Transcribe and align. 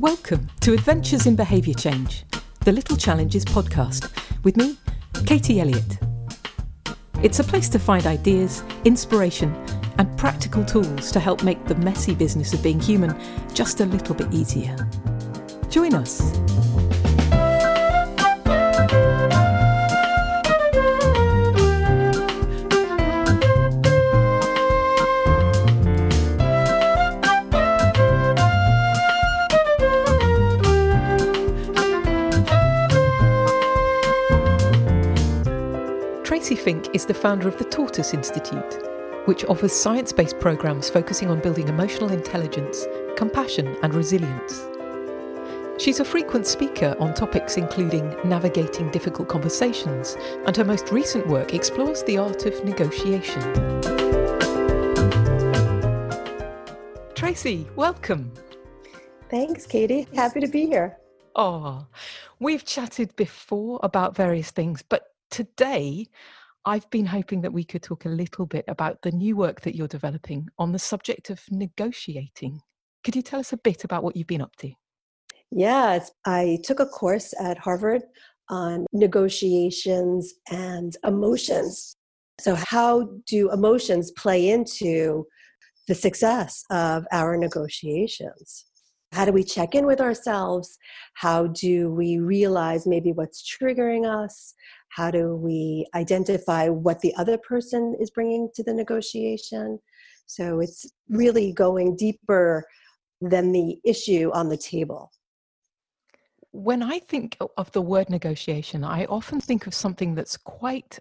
Welcome 0.00 0.50
to 0.62 0.72
Adventures 0.72 1.26
in 1.26 1.36
Behaviour 1.36 1.72
Change, 1.72 2.24
the 2.64 2.72
Little 2.72 2.96
Challenges 2.96 3.44
podcast, 3.44 4.10
with 4.42 4.56
me, 4.56 4.76
Katie 5.24 5.60
Elliott. 5.60 5.98
It's 7.22 7.38
a 7.38 7.44
place 7.44 7.68
to 7.68 7.78
find 7.78 8.04
ideas, 8.04 8.64
inspiration, 8.84 9.54
and 9.98 10.18
practical 10.18 10.64
tools 10.64 11.12
to 11.12 11.20
help 11.20 11.44
make 11.44 11.64
the 11.66 11.76
messy 11.76 12.12
business 12.12 12.52
of 12.52 12.60
being 12.60 12.80
human 12.80 13.16
just 13.54 13.80
a 13.80 13.86
little 13.86 14.16
bit 14.16 14.34
easier. 14.34 14.76
Join 15.70 15.94
us. 15.94 16.43
Fink 36.64 36.94
is 36.94 37.04
the 37.04 37.12
founder 37.12 37.46
of 37.46 37.58
the 37.58 37.64
Tortoise 37.64 38.14
Institute, 38.14 38.88
which 39.26 39.44
offers 39.44 39.70
science 39.70 40.14
based 40.14 40.40
programs 40.40 40.88
focusing 40.88 41.28
on 41.28 41.38
building 41.40 41.68
emotional 41.68 42.10
intelligence, 42.10 42.86
compassion, 43.18 43.76
and 43.82 43.92
resilience. 43.92 44.66
She's 45.78 46.00
a 46.00 46.06
frequent 46.06 46.46
speaker 46.46 46.96
on 46.98 47.12
topics 47.12 47.58
including 47.58 48.16
navigating 48.24 48.90
difficult 48.90 49.28
conversations, 49.28 50.16
and 50.46 50.56
her 50.56 50.64
most 50.64 50.90
recent 50.90 51.26
work 51.26 51.52
explores 51.52 52.02
the 52.04 52.16
art 52.16 52.46
of 52.46 52.64
negotiation. 52.64 53.42
Tracy, 57.14 57.68
welcome. 57.76 58.32
Thanks, 59.28 59.66
Katie. 59.66 60.08
Happy 60.14 60.40
to 60.40 60.48
be 60.48 60.64
here. 60.64 60.96
Oh, 61.36 61.84
we've 62.40 62.64
chatted 62.64 63.14
before 63.16 63.80
about 63.82 64.16
various 64.16 64.50
things, 64.50 64.80
but 64.80 65.12
today 65.28 66.08
I've 66.66 66.88
been 66.90 67.06
hoping 67.06 67.42
that 67.42 67.52
we 67.52 67.64
could 67.64 67.82
talk 67.82 68.06
a 68.06 68.08
little 68.10 68.46
bit 68.46 68.64
about 68.68 69.02
the 69.02 69.12
new 69.12 69.36
work 69.36 69.60
that 69.62 69.76
you're 69.76 69.86
developing 69.86 70.48
on 70.58 70.72
the 70.72 70.78
subject 70.78 71.28
of 71.28 71.42
negotiating. 71.50 72.60
Could 73.04 73.16
you 73.16 73.22
tell 73.22 73.40
us 73.40 73.52
a 73.52 73.58
bit 73.58 73.84
about 73.84 74.02
what 74.02 74.16
you've 74.16 74.26
been 74.26 74.40
up 74.40 74.56
to? 74.56 74.72
Yes, 75.50 76.10
I 76.24 76.58
took 76.64 76.80
a 76.80 76.86
course 76.86 77.34
at 77.38 77.58
Harvard 77.58 78.02
on 78.48 78.86
negotiations 78.92 80.34
and 80.50 80.96
emotions. 81.04 81.96
So, 82.40 82.56
how 82.56 83.10
do 83.26 83.52
emotions 83.52 84.10
play 84.12 84.48
into 84.48 85.26
the 85.86 85.94
success 85.94 86.64
of 86.70 87.06
our 87.12 87.36
negotiations? 87.36 88.64
How 89.14 89.24
do 89.24 89.30
we 89.30 89.44
check 89.44 89.76
in 89.76 89.86
with 89.86 90.00
ourselves? 90.00 90.76
How 91.14 91.46
do 91.46 91.92
we 91.92 92.18
realize 92.18 92.84
maybe 92.84 93.12
what's 93.12 93.44
triggering 93.48 94.04
us? 94.04 94.54
How 94.88 95.12
do 95.12 95.36
we 95.36 95.86
identify 95.94 96.68
what 96.68 96.98
the 96.98 97.14
other 97.14 97.38
person 97.38 97.94
is 98.00 98.10
bringing 98.10 98.48
to 98.56 98.64
the 98.64 98.74
negotiation? 98.74 99.78
So 100.26 100.58
it's 100.58 100.90
really 101.08 101.52
going 101.52 101.94
deeper 101.94 102.66
than 103.20 103.52
the 103.52 103.78
issue 103.84 104.32
on 104.34 104.48
the 104.48 104.56
table. 104.56 105.12
When 106.50 106.82
I 106.82 106.98
think 106.98 107.36
of 107.56 107.70
the 107.70 107.82
word 107.82 108.10
negotiation, 108.10 108.82
I 108.82 109.04
often 109.04 109.40
think 109.40 109.68
of 109.68 109.74
something 109.74 110.16
that's 110.16 110.36
quite 110.36 110.98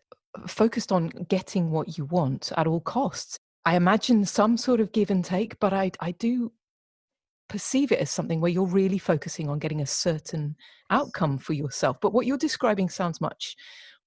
focused 0.47 0.91
on 0.91 1.09
getting 1.30 1.72
what 1.72 1.97
you 1.97 2.06
want 2.06 2.52
at 2.58 2.67
all 2.67 2.81
costs. 2.81 3.39
I 3.66 3.75
imagine 3.75 4.23
some 4.25 4.56
sort 4.58 4.81
of 4.81 4.91
give 4.91 5.09
and 5.09 5.25
take, 5.25 5.59
but 5.59 5.73
I, 5.73 5.91
I 6.00 6.11
do 6.11 6.52
perceive 7.49 7.91
it 7.91 7.99
as 7.99 8.09
something 8.09 8.41
where 8.41 8.52
you're 8.52 8.66
really 8.66 8.97
focusing 8.97 9.49
on 9.49 9.59
getting 9.59 9.81
a 9.81 9.86
certain 9.86 10.55
outcome 10.89 11.38
for 11.38 11.53
yourself. 11.53 11.97
But 12.01 12.13
what 12.13 12.25
you're 12.25 12.38
describing 12.38 12.90
sounds 12.90 13.22
much 13.22 13.56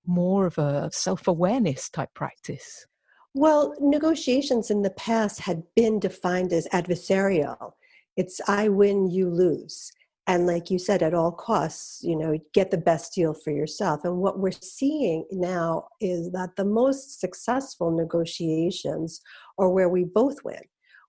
more 0.07 0.47
of 0.47 0.59
a 0.59 0.91
self 0.93 1.29
awareness 1.29 1.89
type 1.89 2.13
practice. 2.15 2.87
Well, 3.35 3.75
negotiations 3.81 4.71
in 4.71 4.83
the 4.83 4.91
past 4.91 5.41
had 5.41 5.63
been 5.75 6.01
defined 6.01 6.53
as 6.53 6.67
adversarial. 6.73 7.73
It's 8.17 8.41
I 8.49 8.69
win, 8.69 9.11
you 9.11 9.29
lose. 9.29 9.93
And 10.29 10.47
like 10.47 10.71
you 10.71 10.79
said, 10.79 11.03
at 11.03 11.15
all 11.15 11.31
costs, 11.31 12.03
you 12.03 12.17
know, 12.17 12.39
get 12.53 12.71
the 12.71 12.79
best 12.79 13.15
deal 13.15 13.33
for 13.33 13.53
yourself. 13.53 14.05
And 14.05 14.17
what 14.19 14.41
we're 14.41 14.51
seeing 14.51 15.25
now 15.31 15.87
is 16.01 16.33
that 16.33 16.57
the 16.57 16.65
most 16.65 17.21
successful 17.21 17.93
negotiations 17.93 19.21
are 19.59 19.69
where 19.69 19.89
we 19.89 20.05
both 20.05 20.43
win, 20.43 20.63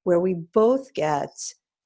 where 0.03 0.19
we 0.19 0.35
both 0.53 0.93
get 0.93 1.31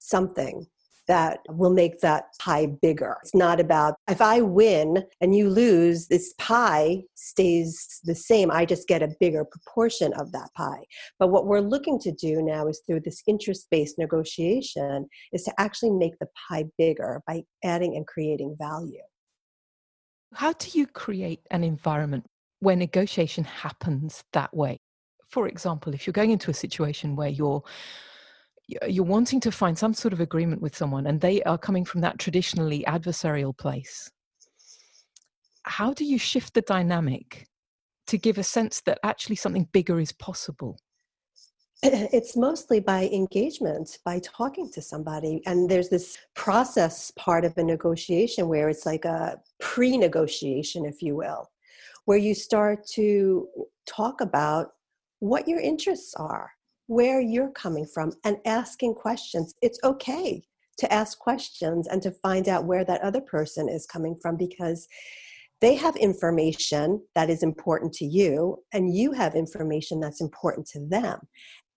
something 0.02 0.66
that 1.08 1.40
will 1.50 1.74
make 1.74 2.00
that 2.00 2.26
pie 2.40 2.68
bigger. 2.82 3.18
It's 3.22 3.36
not 3.36 3.60
about 3.60 3.96
if 4.10 4.22
I 4.22 4.42
win 4.42 5.04
and 5.20 5.36
you 5.36 5.50
lose, 5.50 6.08
this 6.08 6.34
pie 6.38 7.02
stays 7.16 8.00
the 8.04 8.16
same. 8.16 8.52
I 8.52 8.66
just 8.66 8.88
get 8.88 9.04
a 9.04 9.14
bigger 9.20 9.44
proportion 9.44 10.14
of 10.14 10.32
that 10.32 10.50
pie. 10.56 10.86
But 11.20 11.28
what 11.30 11.48
we're 11.48 11.60
looking 11.60 12.00
to 12.00 12.12
do 12.12 12.42
now 12.42 12.68
is 12.68 12.82
through 12.86 13.02
this 13.02 13.24
interest 13.28 13.68
based 13.70 13.98
negotiation 13.98 15.08
is 15.34 15.44
to 15.44 15.54
actually 15.60 15.92
make 15.92 16.18
the 16.20 16.28
pie 16.48 16.66
bigger 16.78 17.22
by 17.28 17.42
adding 17.64 17.96
and 17.96 18.08
creating 18.08 18.56
value. 18.58 19.02
How 20.34 20.54
do 20.54 20.70
you 20.78 20.88
create 20.88 21.42
an 21.52 21.64
environment 21.64 22.26
where 22.60 22.76
negotiation 22.76 23.44
happens 23.44 24.24
that 24.32 24.56
way? 24.56 24.80
For 25.28 25.48
example, 25.48 25.94
if 25.94 26.06
you're 26.06 26.14
going 26.14 26.32
into 26.32 26.52
a 26.52 26.54
situation 26.54 27.16
where 27.16 27.30
you're 27.30 27.64
you're 28.88 29.06
wanting 29.06 29.40
to 29.42 29.52
find 29.52 29.78
some 29.78 29.94
sort 29.94 30.14
of 30.14 30.20
agreement 30.20 30.62
with 30.62 30.76
someone 30.76 31.08
and 31.08 31.20
they 31.20 31.42
are 31.44 31.58
coming 31.58 31.86
from 31.86 32.02
that 32.02 32.20
traditionally 32.20 32.84
adversarial 32.88 33.58
place. 33.58 34.12
How 35.64 35.94
do 35.94 36.06
you 36.06 36.18
shift 36.18 36.54
the 36.54 36.62
dynamic 36.62 37.48
to 38.08 38.18
give 38.18 38.38
a 38.38 38.44
sense 38.44 38.82
that 38.82 39.00
actually 39.04 39.36
something 39.36 39.68
bigger 39.72 40.00
is 40.00 40.12
possible? 40.12 40.78
It's 41.84 42.38
mostly 42.38 42.80
by 42.80 43.08
engagement 43.08 43.98
by 44.06 44.20
talking 44.20 44.70
to 44.72 44.82
somebody 44.82 45.42
and 45.46 45.70
there's 45.70 45.90
this 45.90 46.18
process 46.36 47.12
part 47.18 47.44
of 47.44 47.58
a 47.58 47.64
negotiation 47.64 48.48
where 48.48 48.70
it's 48.70 48.86
like 48.86 49.06
a 49.06 49.40
pre-negotiation 49.60 50.86
if 50.86 51.02
you 51.02 51.16
will 51.16 51.50
where 52.06 52.18
you 52.18 52.34
start 52.34 52.86
to 52.86 53.48
talk 53.86 54.22
about 54.22 54.74
what 55.20 55.48
your 55.48 55.60
interests 55.60 56.14
are 56.16 56.52
where 56.92 57.22
you're 57.22 57.52
coming 57.52 57.86
from 57.86 58.12
and 58.26 58.36
asking 58.46 58.94
questions. 58.94 59.56
It's 59.62 59.80
okay 59.82 60.44
to 60.78 60.92
ask 60.92 61.18
questions 61.18 61.88
and 61.88 62.02
to 62.02 62.12
find 62.12 62.50
out 62.50 62.66
where 62.66 62.84
that 62.84 63.00
other 63.00 63.22
person 63.22 63.70
is 63.70 63.86
coming 63.86 64.18
from 64.22 64.36
because 64.36 64.90
they 65.62 65.76
have 65.76 65.96
information 65.96 67.02
that 67.16 67.30
is 67.30 67.44
important 67.44 67.94
to 67.94 68.04
you 68.04 68.58
and 68.74 68.94
you 68.94 69.14
have 69.14 69.36
information 69.36 70.02
that's 70.02 70.20
important 70.20 70.68
to 70.68 70.86
them. 70.86 71.20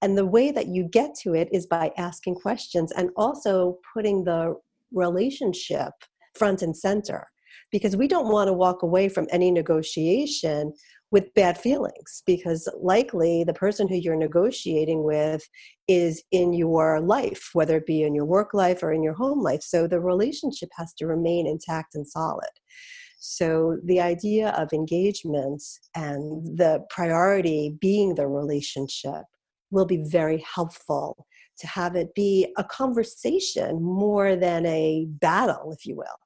And 0.03 0.19
the 0.19 0.27
way 0.27 0.51
that 0.51 0.67
you 0.67 0.83
get 0.83 1.15
to 1.23 1.35
it 1.35 1.49
is 1.53 1.69
by 1.69 1.93
asking 1.97 2.35
questions 2.35 2.91
and 2.91 3.11
also 3.15 3.79
putting 3.95 4.25
the 4.25 4.57
relationship 4.93 5.93
front 6.37 6.61
and 6.61 6.77
center 6.77 7.29
because 7.71 7.97
we 7.97 8.09
don't 8.09 8.33
want 8.33 8.49
to 8.49 8.53
walk 8.53 8.83
away 8.83 9.09
from 9.09 9.29
any 9.31 9.53
negotiation 9.53 10.73
with 11.15 11.33
bad 11.35 11.57
feelings 11.57 12.25
because 12.27 12.69
likely 12.83 13.45
the 13.45 13.55
person 13.55 13.87
who 13.87 13.95
you're 13.95 14.17
negotiating 14.17 15.05
with 15.05 15.49
is 15.87 16.21
in 16.33 16.53
your 16.53 17.01
life, 17.01 17.51
whether 17.53 17.77
it 17.77 17.87
be 17.87 18.03
in 18.03 18.17
your 18.17 18.25
work 18.25 18.53
life 18.53 18.83
or 18.83 18.93
in 18.93 19.01
your 19.01 19.15
home 19.15 19.41
life. 19.41 19.63
So 19.63 19.87
the 19.87 20.01
relationship 20.01 20.71
has 20.77 20.93
to 20.95 21.07
remain 21.07 21.47
intact 21.47 21.95
and 21.95 22.05
solid. 22.05 22.51
So 23.21 23.79
the 23.85 24.01
idea 24.01 24.49
of 24.59 24.73
engagement 24.73 25.63
and 25.95 26.45
the 26.59 26.85
priority 26.91 27.79
being 27.81 28.17
the 28.17 28.27
relationship 28.27 29.23
will 29.71 29.87
be 29.87 30.03
very 30.09 30.45
helpful 30.53 31.29
to 31.61 31.69
have 31.69 31.95
it 31.95 32.13
be 32.17 32.53
a 32.59 32.65
conversation 32.65 33.81
more 33.81 34.35
than 34.35 34.67
a 34.67 35.07
battle, 35.09 35.71
if 35.71 35.87
you 35.87 35.95
will. 35.95 36.24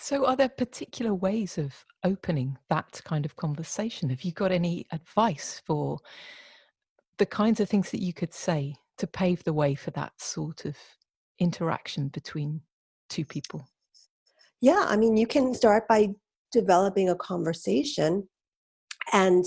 So, 0.00 0.26
are 0.26 0.36
there 0.36 0.48
particular 0.48 1.12
ways 1.12 1.58
of 1.58 1.84
opening 2.04 2.56
that 2.70 3.00
kind 3.04 3.24
of 3.24 3.34
conversation? 3.34 4.10
Have 4.10 4.22
you 4.22 4.30
got 4.30 4.52
any 4.52 4.86
advice 4.92 5.60
for 5.66 5.98
the 7.18 7.26
kinds 7.26 7.58
of 7.58 7.68
things 7.68 7.90
that 7.90 8.02
you 8.02 8.12
could 8.12 8.32
say 8.32 8.76
to 8.98 9.08
pave 9.08 9.42
the 9.42 9.52
way 9.52 9.74
for 9.74 9.90
that 9.92 10.12
sort 10.20 10.64
of 10.64 10.76
interaction 11.40 12.08
between 12.08 12.60
two 13.08 13.24
people? 13.24 13.66
Yeah, 14.60 14.84
I 14.86 14.96
mean, 14.96 15.16
you 15.16 15.26
can 15.26 15.52
start 15.52 15.88
by 15.88 16.10
developing 16.52 17.08
a 17.10 17.16
conversation 17.16 18.28
and 19.12 19.46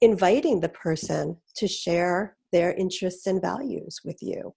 inviting 0.00 0.58
the 0.58 0.68
person 0.70 1.36
to 1.56 1.68
share 1.68 2.36
their 2.50 2.74
interests 2.74 3.28
and 3.28 3.40
values 3.40 4.00
with 4.04 4.18
you. 4.20 4.54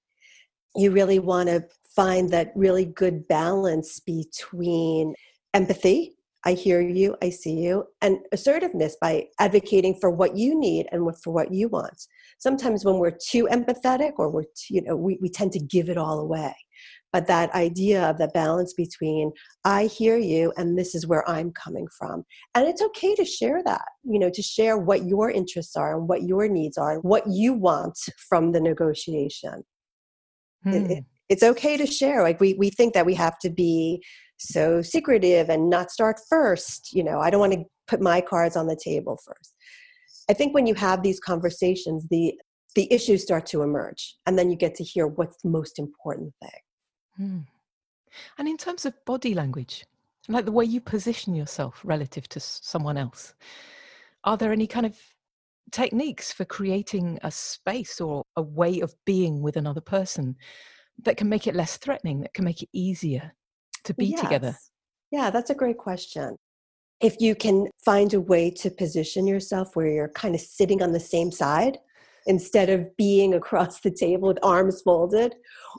You 0.75 0.91
really 0.91 1.19
want 1.19 1.49
to 1.49 1.67
find 1.97 2.29
that 2.29 2.53
really 2.55 2.85
good 2.85 3.27
balance 3.27 3.99
between 3.99 5.13
empathy 5.53 6.17
I 6.47 6.53
hear 6.53 6.79
you, 6.79 7.17
I 7.21 7.29
see 7.29 7.59
you, 7.59 7.83
and 8.01 8.19
assertiveness 8.31 8.95
by 9.01 9.25
advocating 9.37 9.95
for 9.99 10.09
what 10.09 10.37
you 10.37 10.57
need 10.57 10.87
and 10.93 11.03
for 11.21 11.33
what 11.33 11.51
you 11.51 11.67
want. 11.67 12.07
Sometimes 12.39 12.85
when 12.85 12.99
we're 12.99 13.17
too 13.29 13.49
empathetic 13.51 14.13
or 14.17 14.29
we're 14.29 14.43
too, 14.43 14.75
you 14.75 14.81
know 14.81 14.95
we, 14.95 15.17
we 15.21 15.27
tend 15.27 15.51
to 15.53 15.59
give 15.59 15.89
it 15.89 15.97
all 15.97 16.19
away. 16.21 16.55
but 17.11 17.27
that 17.27 17.53
idea 17.53 18.09
of 18.09 18.17
the 18.17 18.27
balance 18.29 18.73
between 18.73 19.31
i 19.65 19.85
hear 19.85 20.17
you 20.17 20.53
and 20.57 20.77
this 20.77 20.93
is 20.97 21.07
where 21.07 21.25
i'm 21.33 21.51
coming 21.51 21.87
from 21.97 22.23
and 22.53 22.67
it's 22.67 22.81
okay 22.87 23.13
to 23.15 23.25
share 23.25 23.59
that 23.63 23.87
you 24.13 24.19
know 24.19 24.31
to 24.37 24.41
share 24.41 24.77
what 24.89 25.05
your 25.13 25.31
interests 25.31 25.75
are 25.75 25.97
and 25.97 26.07
what 26.11 26.23
your 26.23 26.47
needs 26.57 26.77
are 26.77 26.93
and 26.95 27.03
what 27.03 27.23
you 27.41 27.53
want 27.53 27.97
from 28.29 28.51
the 28.51 28.61
negotiation 28.69 29.63
hmm. 30.63 30.73
it, 30.73 30.91
it, 30.91 31.03
hmm. 31.03 31.16
It's 31.29 31.43
okay 31.43 31.77
to 31.77 31.85
share 31.85 32.23
like 32.23 32.39
we, 32.39 32.53
we 32.55 32.69
think 32.69 32.93
that 32.93 33.05
we 33.05 33.15
have 33.15 33.37
to 33.39 33.49
be 33.49 34.03
so 34.37 34.81
secretive 34.81 35.49
and 35.49 35.69
not 35.69 35.91
start 35.91 36.19
first 36.29 36.93
you 36.93 37.03
know 37.03 37.19
i 37.19 37.29
don't 37.29 37.39
want 37.39 37.53
to 37.53 37.63
put 37.87 38.01
my 38.01 38.21
cards 38.21 38.55
on 38.55 38.67
the 38.67 38.79
table 38.81 39.19
first 39.25 39.53
i 40.29 40.33
think 40.33 40.53
when 40.53 40.67
you 40.67 40.75
have 40.75 41.03
these 41.03 41.19
conversations 41.19 42.05
the 42.09 42.33
the 42.75 42.91
issues 42.93 43.23
start 43.23 43.45
to 43.47 43.63
emerge 43.63 44.15
and 44.27 44.37
then 44.37 44.51
you 44.51 44.55
get 44.55 44.75
to 44.75 44.83
hear 44.83 45.07
what's 45.07 45.41
the 45.41 45.49
most 45.49 45.79
important 45.79 46.31
thing 46.41 46.59
Hmm. 47.17 47.39
And 48.37 48.47
in 48.47 48.57
terms 48.57 48.85
of 48.85 48.93
body 49.05 49.33
language, 49.33 49.85
like 50.27 50.45
the 50.45 50.51
way 50.51 50.65
you 50.65 50.79
position 50.79 51.35
yourself 51.35 51.81
relative 51.83 52.29
to 52.29 52.39
someone 52.39 52.97
else, 52.97 53.33
are 54.23 54.37
there 54.37 54.51
any 54.51 54.67
kind 54.67 54.85
of 54.85 54.97
techniques 55.71 56.31
for 56.31 56.45
creating 56.45 57.19
a 57.23 57.31
space 57.31 57.99
or 57.99 58.23
a 58.35 58.41
way 58.41 58.79
of 58.79 58.95
being 59.05 59.41
with 59.41 59.57
another 59.57 59.81
person 59.81 60.35
that 61.03 61.17
can 61.17 61.29
make 61.29 61.47
it 61.47 61.55
less 61.55 61.77
threatening, 61.77 62.21
that 62.21 62.33
can 62.33 62.45
make 62.45 62.61
it 62.61 62.69
easier 62.73 63.33
to 63.83 63.93
be 63.93 64.07
yes. 64.07 64.21
together? 64.21 64.57
Yeah, 65.11 65.29
that's 65.29 65.49
a 65.49 65.55
great 65.55 65.77
question. 65.77 66.35
If 66.99 67.17
you 67.19 67.35
can 67.35 67.67
find 67.85 68.13
a 68.13 68.21
way 68.21 68.49
to 68.51 68.71
position 68.71 69.27
yourself 69.27 69.75
where 69.75 69.87
you're 69.87 70.09
kind 70.09 70.35
of 70.35 70.41
sitting 70.41 70.81
on 70.81 70.91
the 70.91 70.99
same 70.99 71.31
side 71.31 71.77
instead 72.25 72.69
of 72.69 72.95
being 72.97 73.33
across 73.33 73.79
the 73.79 73.91
table 73.91 74.27
with 74.27 74.39
arms 74.43 74.81
folded 74.81 75.35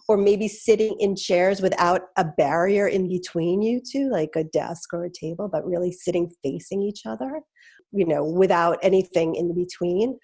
or 0.08 0.16
maybe 0.16 0.48
sitting 0.48 0.96
in 0.98 1.14
chairs 1.14 1.60
without 1.60 2.02
a 2.16 2.24
barrier 2.24 2.88
in 2.88 3.08
between 3.08 3.62
you 3.62 3.80
two 3.80 4.10
like 4.10 4.30
a 4.34 4.44
desk 4.44 4.92
or 4.92 5.04
a 5.04 5.10
table 5.10 5.48
but 5.50 5.66
really 5.66 5.92
sitting 5.92 6.30
facing 6.42 6.82
each 6.82 7.02
other 7.04 7.40
you 7.92 8.06
know 8.06 8.24
without 8.24 8.78
anything 8.82 9.34
in 9.34 9.54
between 9.54 10.18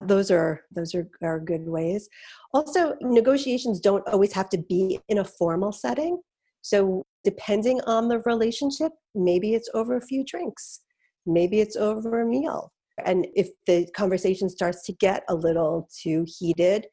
those 0.00 0.30
are 0.30 0.62
those 0.70 0.94
are, 0.94 1.08
are 1.22 1.40
good 1.40 1.66
ways. 1.66 2.08
Also 2.52 2.94
negotiations 3.00 3.80
don't 3.80 4.06
always 4.08 4.32
have 4.32 4.48
to 4.50 4.58
be 4.58 5.00
in 5.08 5.18
a 5.18 5.24
formal 5.24 5.72
setting. 5.72 6.20
So 6.62 7.04
depending 7.24 7.80
on 7.82 8.08
the 8.08 8.20
relationship 8.20 8.92
maybe 9.14 9.54
it's 9.54 9.70
over 9.74 9.96
a 9.96 10.00
few 10.00 10.24
drinks 10.24 10.80
maybe 11.28 11.60
it's 11.60 11.76
over 11.76 12.22
a 12.22 12.26
meal. 12.26 12.72
And 13.04 13.26
if 13.34 13.50
the 13.66 13.86
conversation 13.94 14.48
starts 14.48 14.84
to 14.86 14.92
get 14.94 15.22
a 15.28 15.34
little 15.34 15.88
too 16.02 16.26
heated, 16.26 16.86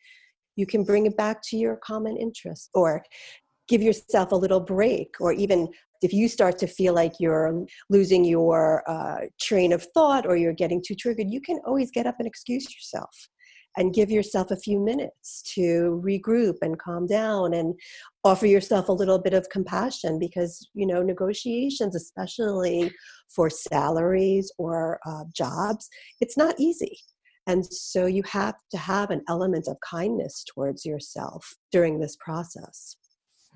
you 0.56 0.68
can 0.68 0.84
bring 0.84 1.08
it 1.08 1.18
back 1.18 1.42
to 1.46 1.58
your 1.58 1.78
common 1.78 2.18
interest. 2.18 2.70
Or 2.74 3.04
give 3.68 3.82
yourself 3.82 4.32
a 4.32 4.36
little 4.36 4.60
break 4.60 5.16
or 5.20 5.34
even 5.34 5.68
if 6.02 6.14
you 6.14 6.28
start 6.28 6.58
to 6.60 6.68
feel 6.68 6.94
like 6.94 7.14
you're 7.20 7.66
losing 7.90 8.24
your 8.26 8.84
uh, 8.88 9.22
train 9.42 9.74
of 9.74 9.88
thought 9.94 10.26
or 10.26 10.36
you're 10.36 10.54
getting 10.54 10.82
too 10.86 10.96
triggered 10.96 11.30
you 11.30 11.42
can 11.42 11.60
always 11.66 11.92
get 11.92 12.08
up 12.08 12.16
and 12.20 12.28
excuse 12.28 12.66
yourself 12.74 13.30
and 13.78 13.94
give 13.94 14.10
yourself 14.10 14.52
a 14.52 14.58
few 14.58 14.80
minutes 14.80 15.42
to 15.42 16.02
regroup 16.04 16.56
and 16.62 16.80
calm 16.80 17.06
down 17.08 17.54
and 17.54 17.74
offer 18.24 18.46
yourself 18.46 18.88
a 18.88 18.94
little 18.94 19.20
bit 19.20 19.34
of 19.34 19.50
compassion 19.50 20.18
because 20.20 20.70
you 20.74 20.86
know 20.86 21.02
negotiations 21.02 21.96
especially 21.96 22.92
for 23.34 23.50
salaries 23.50 24.52
or 24.58 25.00
uh, 25.06 25.24
jobs 25.34 25.90
it's 26.22 26.38
not 26.38 26.56
easy. 26.60 26.98
And 27.48 27.64
so 27.64 28.08
you 28.08 28.24
have 28.24 28.56
to 28.72 28.78
have 28.78 29.12
an 29.12 29.22
element 29.30 29.68
of 29.68 29.78
kindness 29.88 30.44
towards 30.52 30.84
yourself 30.84 31.54
during 31.72 32.00
this 32.00 32.18
process 32.20 32.98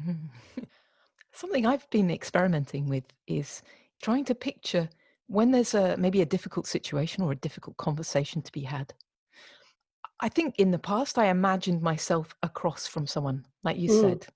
something 1.32 1.66
i've 1.66 1.90
been 1.90 2.12
experimenting 2.12 2.88
with 2.88 3.04
is 3.28 3.62
trying 4.02 4.26
to 4.26 4.36
picture 4.36 4.90
when 5.28 5.52
there's 5.52 5.74
a 5.74 5.96
maybe 5.98 6.22
a 6.22 6.26
difficult 6.26 6.66
situation 6.68 7.24
or 7.24 7.32
a 7.32 7.36
difficult 7.36 7.78
conversation 7.78 8.42
to 8.42 8.52
be 8.52 8.62
had 8.62 8.94
I 10.20 10.30
think 10.30 10.56
in 10.58 10.72
the 10.72 10.80
past, 10.80 11.18
I 11.18 11.28
imagined 11.28 11.82
myself 11.82 12.36
across 12.44 12.88
from 12.88 13.08
someone, 13.08 13.46
like 13.64 13.78
you 13.78 13.90
mm. 13.90 14.02
said. 14.02 14.28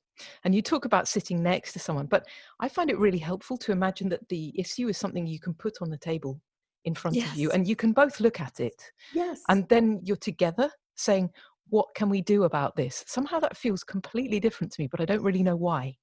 And 0.43 0.53
you 0.55 0.61
talk 0.61 0.85
about 0.85 1.07
sitting 1.07 1.41
next 1.41 1.73
to 1.73 1.79
someone, 1.79 2.05
but 2.05 2.27
I 2.59 2.69
find 2.69 2.89
it 2.89 2.99
really 2.99 3.17
helpful 3.17 3.57
to 3.57 3.71
imagine 3.71 4.09
that 4.09 4.27
the 4.29 4.53
issue 4.57 4.87
is 4.87 4.97
something 4.97 5.25
you 5.25 5.39
can 5.39 5.53
put 5.53 5.81
on 5.81 5.89
the 5.89 5.97
table 5.97 6.39
in 6.85 6.93
front 6.93 7.15
yes. 7.15 7.31
of 7.31 7.37
you 7.37 7.51
and 7.51 7.67
you 7.67 7.75
can 7.75 7.91
both 7.93 8.19
look 8.19 8.39
at 8.39 8.59
it. 8.59 8.81
Yes. 9.13 9.41
And 9.49 9.67
then 9.69 10.01
you're 10.03 10.15
together 10.15 10.69
saying, 10.95 11.31
what 11.73 11.95
can 11.95 12.07
we 12.07 12.21
do 12.21 12.43
about 12.43 12.75
this? 12.75 13.03
Somehow 13.07 13.39
that 13.39 13.57
feels 13.57 13.83
completely 13.83 14.39
different 14.39 14.71
to 14.73 14.79
me, 14.79 14.87
but 14.87 15.01
I 15.01 15.05
don't 15.05 15.23
really 15.23 15.41
know 15.41 15.55
why. 15.55 15.97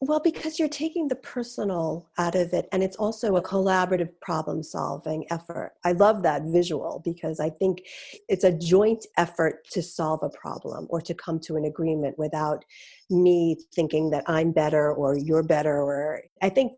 Well, 0.00 0.18
because 0.18 0.58
you're 0.58 0.68
taking 0.68 1.06
the 1.06 1.14
personal 1.14 2.10
out 2.18 2.34
of 2.34 2.52
it, 2.52 2.66
and 2.72 2.82
it's 2.82 2.96
also 2.96 3.36
a 3.36 3.42
collaborative 3.42 4.10
problem 4.20 4.64
solving 4.64 5.26
effort. 5.30 5.74
I 5.84 5.92
love 5.92 6.24
that 6.24 6.42
visual 6.46 7.00
because 7.04 7.38
I 7.38 7.50
think 7.50 7.82
it's 8.28 8.42
a 8.42 8.50
joint 8.50 9.06
effort 9.16 9.64
to 9.70 9.80
solve 9.80 10.24
a 10.24 10.28
problem 10.28 10.88
or 10.90 11.00
to 11.02 11.14
come 11.14 11.38
to 11.46 11.54
an 11.54 11.66
agreement 11.66 12.18
without 12.18 12.64
me 13.08 13.56
thinking 13.76 14.10
that 14.10 14.24
I'm 14.26 14.50
better 14.50 14.92
or 14.92 15.16
you're 15.16 15.44
better. 15.44 15.76
Or 15.80 16.22
I 16.42 16.48
think 16.48 16.72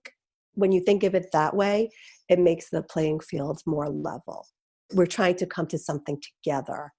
when 0.53 0.71
you 0.71 0.81
think 0.83 1.03
of 1.03 1.15
it 1.15 1.31
that 1.33 1.57
way, 1.57 1.89
it 2.29 2.39
makes 2.39 2.69
the 2.69 2.83
playing 2.83 3.21
field 3.21 3.63
more 3.65 3.89
level. 3.89 4.47
We're 4.93 5.07
trying 5.07 5.37
to 5.37 5.47
come 5.47 5.67
to 5.69 5.79
something 5.79 6.21
together. 6.21 6.93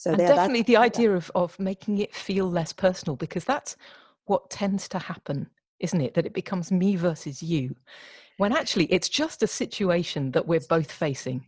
So 0.00 0.12
and 0.12 0.18
definitely 0.18 0.62
the 0.62 0.78
idea 0.78 1.12
of, 1.12 1.30
of 1.34 1.60
making 1.60 1.98
it 1.98 2.14
feel 2.14 2.50
less 2.50 2.72
personal 2.72 3.16
because 3.16 3.44
that's 3.44 3.76
what 4.24 4.48
tends 4.48 4.88
to 4.88 4.98
happen, 4.98 5.50
isn't 5.78 6.00
it? 6.00 6.14
That 6.14 6.24
it 6.24 6.32
becomes 6.32 6.72
me 6.72 6.96
versus 6.96 7.42
you, 7.42 7.76
when 8.38 8.54
actually 8.54 8.86
it's 8.86 9.10
just 9.10 9.42
a 9.42 9.46
situation 9.46 10.30
that 10.30 10.48
we're 10.48 10.66
both 10.70 10.90
facing. 10.90 11.44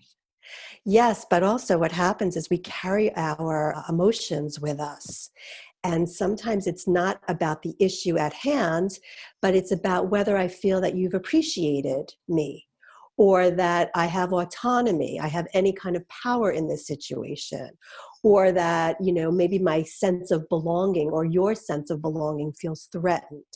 Yes, 0.84 1.24
but 1.30 1.42
also 1.42 1.78
what 1.78 1.92
happens 1.92 2.36
is 2.36 2.50
we 2.50 2.58
carry 2.58 3.10
our 3.16 3.74
uh, 3.74 3.84
emotions 3.88 4.60
with 4.60 4.80
us. 4.80 5.30
And 5.82 6.06
sometimes 6.06 6.66
it's 6.66 6.86
not 6.86 7.22
about 7.28 7.62
the 7.62 7.74
issue 7.80 8.18
at 8.18 8.34
hand, 8.34 8.98
but 9.40 9.54
it's 9.54 9.72
about 9.72 10.10
whether 10.10 10.36
I 10.36 10.48
feel 10.48 10.82
that 10.82 10.94
you've 10.94 11.14
appreciated 11.14 12.12
me 12.28 12.66
or 13.22 13.52
that 13.52 13.88
I 13.94 14.06
have 14.06 14.32
autonomy, 14.32 15.20
I 15.20 15.28
have 15.28 15.46
any 15.54 15.72
kind 15.72 15.94
of 15.94 16.02
power 16.08 16.50
in 16.50 16.66
this 16.66 16.88
situation, 16.88 17.70
or 18.24 18.50
that 18.50 18.96
you 19.00 19.12
know 19.12 19.30
maybe 19.30 19.60
my 19.60 19.84
sense 19.84 20.32
of 20.32 20.48
belonging 20.48 21.08
or 21.08 21.24
your 21.24 21.54
sense 21.54 21.88
of 21.90 22.02
belonging 22.02 22.52
feels 22.54 22.88
threatened 22.90 23.52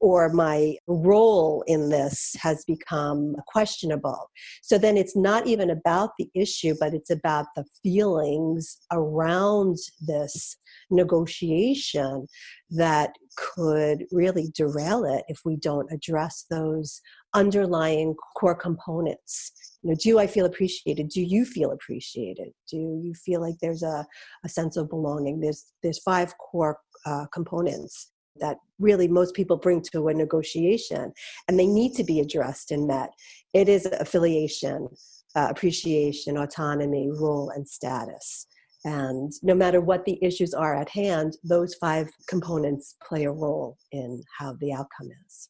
or 0.00 0.28
my 0.32 0.76
role 0.86 1.64
in 1.66 1.88
this 1.88 2.34
has 2.40 2.64
become 2.66 3.34
questionable. 3.46 4.30
So 4.62 4.78
then 4.78 4.96
it's 4.96 5.16
not 5.16 5.46
even 5.46 5.70
about 5.70 6.10
the 6.18 6.28
issue, 6.34 6.74
but 6.78 6.94
it's 6.94 7.10
about 7.10 7.46
the 7.54 7.64
feelings 7.82 8.78
around 8.92 9.76
this 10.06 10.56
negotiation 10.90 12.26
that 12.70 13.12
could 13.36 14.04
really 14.10 14.50
derail 14.54 15.04
it 15.04 15.24
if 15.28 15.40
we 15.44 15.56
don't 15.56 15.90
address 15.92 16.46
those 16.50 17.00
underlying 17.34 18.14
core 18.36 18.54
components. 18.54 19.52
You 19.82 19.90
know 19.90 19.96
do 20.00 20.18
i 20.18 20.26
feel 20.26 20.46
appreciated? 20.46 21.08
Do 21.08 21.22
you 21.22 21.44
feel 21.44 21.70
appreciated? 21.70 22.48
Do 22.70 22.76
you 22.76 23.12
feel 23.14 23.40
like 23.40 23.56
there's 23.60 23.82
a, 23.82 24.06
a 24.44 24.48
sense 24.48 24.76
of 24.76 24.88
belonging? 24.88 25.40
There's 25.40 25.66
there's 25.82 25.98
five 26.00 26.36
core 26.38 26.78
uh, 27.04 27.26
components 27.32 28.10
that 28.40 28.58
really 28.78 29.08
most 29.08 29.34
people 29.34 29.56
bring 29.56 29.80
to 29.80 30.08
a 30.08 30.14
negotiation 30.14 31.12
and 31.48 31.58
they 31.58 31.66
need 31.66 31.94
to 31.94 32.04
be 32.04 32.20
addressed 32.20 32.70
and 32.70 32.86
met 32.86 33.10
it 33.54 33.68
is 33.68 33.86
affiliation 33.86 34.88
uh, 35.34 35.48
appreciation 35.50 36.36
autonomy 36.38 37.10
role 37.10 37.50
and 37.50 37.68
status 37.68 38.46
and 38.84 39.32
no 39.42 39.54
matter 39.54 39.80
what 39.80 40.04
the 40.04 40.18
issues 40.22 40.54
are 40.54 40.74
at 40.74 40.88
hand 40.88 41.36
those 41.44 41.74
five 41.74 42.08
components 42.28 42.96
play 43.06 43.24
a 43.24 43.32
role 43.32 43.76
in 43.92 44.22
how 44.38 44.54
the 44.60 44.72
outcome 44.72 45.08
is 45.26 45.48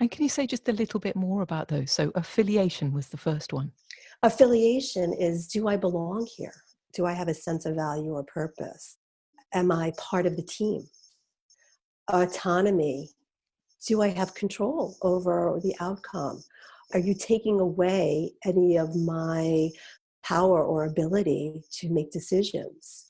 and 0.00 0.10
can 0.10 0.22
you 0.22 0.28
say 0.28 0.46
just 0.46 0.68
a 0.68 0.72
little 0.72 1.00
bit 1.00 1.16
more 1.16 1.42
about 1.42 1.68
those? 1.68 1.92
So, 1.92 2.10
affiliation 2.14 2.92
was 2.92 3.08
the 3.08 3.16
first 3.16 3.52
one. 3.52 3.72
Affiliation 4.22 5.12
is 5.12 5.46
do 5.46 5.68
I 5.68 5.76
belong 5.76 6.26
here? 6.36 6.54
Do 6.94 7.06
I 7.06 7.12
have 7.12 7.28
a 7.28 7.34
sense 7.34 7.64
of 7.64 7.76
value 7.76 8.12
or 8.12 8.24
purpose? 8.24 8.96
Am 9.52 9.70
I 9.70 9.92
part 9.96 10.26
of 10.26 10.36
the 10.36 10.42
team? 10.42 10.84
Autonomy 12.12 13.10
do 13.86 14.00
I 14.00 14.08
have 14.08 14.34
control 14.34 14.96
over 15.02 15.60
the 15.62 15.74
outcome? 15.78 16.42
Are 16.94 16.98
you 16.98 17.14
taking 17.14 17.60
away 17.60 18.32
any 18.46 18.78
of 18.78 18.96
my 18.96 19.68
power 20.22 20.64
or 20.64 20.84
ability 20.84 21.62
to 21.80 21.90
make 21.90 22.10
decisions? 22.10 23.06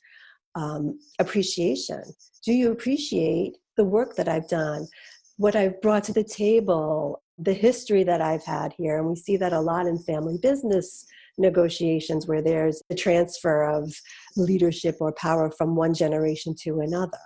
Um, 0.57 0.99
appreciation. 1.21 2.03
Do 2.45 2.53
you 2.53 2.73
appreciate 2.73 3.57
the 3.77 3.85
work 3.85 4.17
that 4.17 4.29
I've 4.29 4.49
done? 4.49 4.89
what 5.37 5.57
I've 5.57 5.81
brought 5.81 6.05
to 6.05 6.13
the 6.13 6.25
table, 6.25 7.23
the 7.39 7.53
history 7.53 8.05
that 8.05 8.21
I've 8.21 8.45
had 8.45 8.73
here. 8.77 8.99
And 8.99 9.09
we 9.09 9.17
see 9.17 9.37
that 9.39 9.53
a 9.53 9.61
lot 9.61 9.87
in 9.87 9.99
family 9.99 10.39
business 10.39 11.05
negotiations 11.37 12.29
where 12.29 12.43
there's 12.43 12.81
a 12.91 12.95
transfer 12.95 13.65
of 13.65 13.93
leadership 14.37 14.97
or 15.01 15.13
power 15.13 15.51
from 15.51 15.75
one 15.75 15.93
generation 15.93 16.55
to 16.63 16.81
another. 16.81 17.19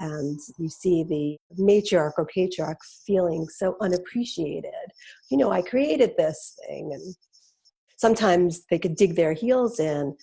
And 0.00 0.38
you 0.58 0.68
see 0.68 1.02
the 1.02 1.36
matriarch 1.62 2.12
or 2.18 2.26
patriarch 2.26 2.78
feeling 3.06 3.46
so 3.48 3.76
unappreciated. 3.80 4.72
You 5.30 5.38
know, 5.38 5.50
I 5.50 5.62
created 5.62 6.14
this 6.16 6.58
thing, 6.66 6.92
and 6.92 7.14
sometimes 7.96 8.64
they 8.70 8.78
could 8.78 8.96
dig 8.96 9.16
their 9.16 9.32
heels 9.32 9.80
in 9.80 10.16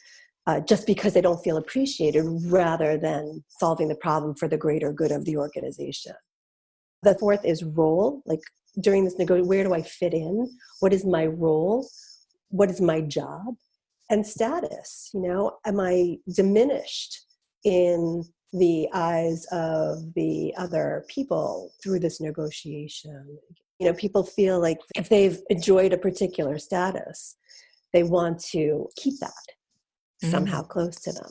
uh, 0.46 0.60
just 0.60 0.86
because 0.86 1.14
they 1.14 1.22
don't 1.22 1.44
feel 1.44 1.58
appreciated 1.58 2.24
rather 2.46 2.98
than 2.98 3.44
solving 3.60 3.88
the 3.88 3.96
problem 3.96 4.36
for 4.36 4.48
the 4.48 4.58
greater 4.58 4.92
good 4.92 5.12
of 5.12 5.26
the 5.26 5.38
organization. 5.38 6.14
The 7.02 7.16
fourth 7.16 7.46
is 7.46 7.64
role, 7.64 8.22
like 8.26 8.42
during 8.82 9.06
this 9.06 9.18
negotiation, 9.18 9.48
where 9.48 9.64
do 9.64 9.74
I 9.74 9.82
fit 9.82 10.14
in? 10.14 10.50
What 10.80 10.94
is 10.94 11.06
my 11.06 11.26
role? 11.26 11.88
What 12.50 12.70
is 12.70 12.82
my 12.82 13.02
job? 13.02 13.56
And 14.10 14.26
status, 14.26 15.10
you 15.14 15.22
know, 15.22 15.58
am 15.66 15.80
I 15.80 16.18
diminished 16.36 17.26
in 17.64 18.24
the 18.54 18.88
eyes 18.94 19.46
of 19.52 20.14
the 20.16 20.54
other 20.58 21.04
people 21.10 21.74
through 21.82 22.00
this 22.00 22.22
negotiation? 22.22 23.38
You 23.80 23.88
know, 23.88 23.94
people 23.94 24.24
feel 24.24 24.62
like 24.62 24.78
if 24.96 25.10
they've 25.10 25.40
enjoyed 25.50 25.94
a 25.94 25.98
particular 25.98 26.58
status, 26.60 27.36
they 27.92 28.04
want 28.04 28.40
to 28.52 28.88
keep 28.96 29.20
that 29.20 29.32
mm. 30.24 30.32
somehow 30.32 30.64
close 30.64 30.96
to 31.02 31.12
them. 31.12 31.30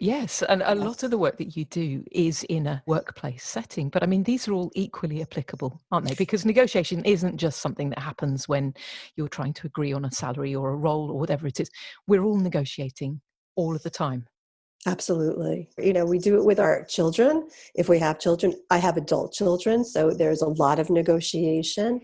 Yes, 0.00 0.42
and 0.42 0.62
a 0.64 0.74
lot 0.74 1.02
of 1.02 1.10
the 1.10 1.18
work 1.18 1.38
that 1.38 1.56
you 1.56 1.64
do 1.64 2.04
is 2.12 2.44
in 2.44 2.66
a 2.66 2.82
workplace 2.86 3.44
setting. 3.44 3.88
But 3.88 4.02
I 4.02 4.06
mean, 4.06 4.22
these 4.22 4.46
are 4.48 4.52
all 4.52 4.70
equally 4.74 5.22
applicable, 5.22 5.80
aren't 5.90 6.08
they? 6.08 6.14
Because 6.14 6.44
negotiation 6.44 7.04
isn't 7.04 7.38
just 7.38 7.60
something 7.60 7.90
that 7.90 7.98
happens 7.98 8.48
when 8.48 8.74
you're 9.16 9.28
trying 9.28 9.54
to 9.54 9.66
agree 9.66 9.92
on 9.92 10.04
a 10.04 10.10
salary 10.10 10.54
or 10.54 10.70
a 10.70 10.76
role 10.76 11.10
or 11.10 11.18
whatever 11.18 11.46
it 11.46 11.60
is. 11.60 11.70
We're 12.06 12.24
all 12.24 12.36
negotiating 12.36 13.20
all 13.56 13.74
of 13.74 13.82
the 13.82 13.90
time. 13.90 14.26
Absolutely. 14.86 15.68
You 15.78 15.92
know, 15.92 16.06
we 16.06 16.18
do 16.18 16.36
it 16.36 16.44
with 16.44 16.60
our 16.60 16.84
children. 16.84 17.48
If 17.74 17.88
we 17.88 17.98
have 17.98 18.20
children, 18.20 18.54
I 18.70 18.78
have 18.78 18.96
adult 18.96 19.32
children, 19.32 19.84
so 19.84 20.12
there's 20.12 20.42
a 20.42 20.48
lot 20.48 20.78
of 20.78 20.90
negotiation. 20.90 22.00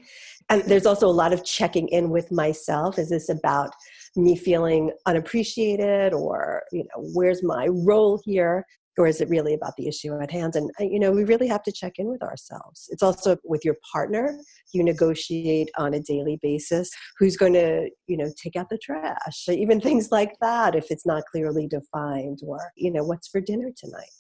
And 0.51 0.63
there's 0.65 0.87
also 0.87 1.07
a 1.07 1.13
lot 1.13 1.33
of 1.33 1.45
checking 1.45 1.87
in 1.89 2.11
with 2.11 2.33
myself. 2.33 2.99
Is 2.99 3.11
this 3.11 3.29
about 3.29 3.71
me 4.17 4.37
feeling 4.37 4.91
unappreciated 5.07 6.13
or 6.13 6.65
you 6.73 6.83
know 6.83 7.09
where's 7.15 7.43
my 7.43 7.69
role 7.71 8.21
here 8.25 8.67
or 8.99 9.07
is 9.07 9.21
it 9.21 9.29
really 9.29 9.55
about 9.55 9.75
the 9.77 9.89
issue 9.89 10.19
at 10.21 10.31
hand? 10.31 10.57
And 10.57 10.71
uh, 10.81 10.85
you 10.85 10.99
know 10.99 11.13
we 11.13 11.25
really 11.25 11.49
have 11.49 11.63
to 11.65 11.73
check 11.73 11.95
in 11.99 12.07
with 12.07 12.23
ourselves. 12.23 12.89
It's 12.91 13.03
also 13.03 13.37
with 13.45 13.65
your 13.65 13.77
partner 13.93 14.39
you 14.73 14.83
negotiate 14.83 15.71
on 15.77 15.95
a 15.95 16.01
daily 16.01 16.39
basis 16.43 16.91
who's 17.19 17.37
going 17.37 17.55
to 17.55 17.91
you 18.07 18.17
know 18.17 18.31
take 18.43 18.57
out 18.57 18.69
the 18.71 18.79
trash 18.79 19.49
even 19.49 19.81
things 19.81 20.11
like 20.11 20.35
that 20.41 20.75
if 20.75 20.91
it's 20.91 21.07
not 21.07 21.25
clearly 21.31 21.67
defined 21.67 22.41
or 22.47 22.59
you 22.77 22.91
know 22.91 23.05
what's 23.05 23.29
for 23.29 23.41
dinner 23.41 23.71
tonight. 23.77 24.11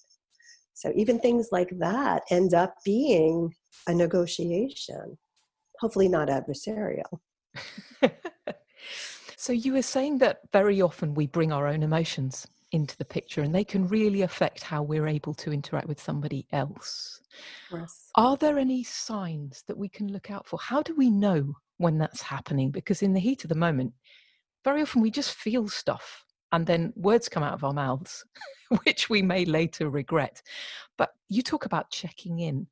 So 0.75 0.93
even 0.97 1.21
things 1.21 1.49
like 1.53 1.71
that 1.79 2.23
end 2.31 2.55
up 2.55 2.75
being 2.85 3.55
a 3.87 3.95
negotiation 3.95 5.19
hopefully 5.79 6.09
not 6.09 6.29
adversarial. 6.29 7.19
So 9.43 9.53
you 9.53 9.73
were 9.73 9.83
saying 9.83 10.19
that 10.19 10.39
very 10.53 10.81
often 10.81 11.15
we 11.15 11.27
bring 11.27 11.51
our 11.51 11.67
own 11.67 11.83
emotions 11.83 12.47
into 12.73 12.97
the 12.97 13.05
picture 13.05 13.43
and 13.43 13.55
they 13.55 13.65
can 13.65 13.87
really 13.87 14.23
affect 14.23 14.63
how 14.63 14.83
we're 14.83 15.07
able 15.07 15.35
to 15.35 15.53
interact 15.53 15.87
with 15.87 16.01
somebody 16.01 16.47
else. 16.53 17.21
Yes. 17.71 18.11
Are 18.17 18.37
there 18.37 18.59
any 18.59 18.83
signs 18.83 19.63
that 19.69 19.77
we 19.77 19.89
can 19.89 20.11
look 20.11 20.31
out 20.31 20.47
for? 20.47 20.59
How 20.59 20.83
do 20.83 20.95
we 20.97 21.11
know 21.11 21.55
when 21.77 21.99
that's 21.99 22.23
happening? 22.23 22.71
Because 22.71 23.03
in 23.03 23.13
the 23.13 23.21
heat 23.21 23.45
of 23.45 23.49
the 23.49 23.55
moment, 23.55 23.93
very 24.65 24.83
often 24.83 25.03
we 25.03 25.11
just 25.11 25.35
feel 25.35 25.69
stuff 25.69 26.25
and 26.53 26.67
then 26.67 26.93
words 26.97 27.29
come 27.29 27.43
out 27.43 27.55
of 27.55 27.65
our 27.65 27.73
mouths, 27.73 28.25
which 28.85 29.09
we 29.09 29.23
may 29.23 29.45
later 29.45 29.89
regret. 29.89 30.43
But 30.97 31.11
you 31.29 31.43
talk 31.43 31.65
about 31.65 31.91
checking 31.91 32.41
in 32.41 32.67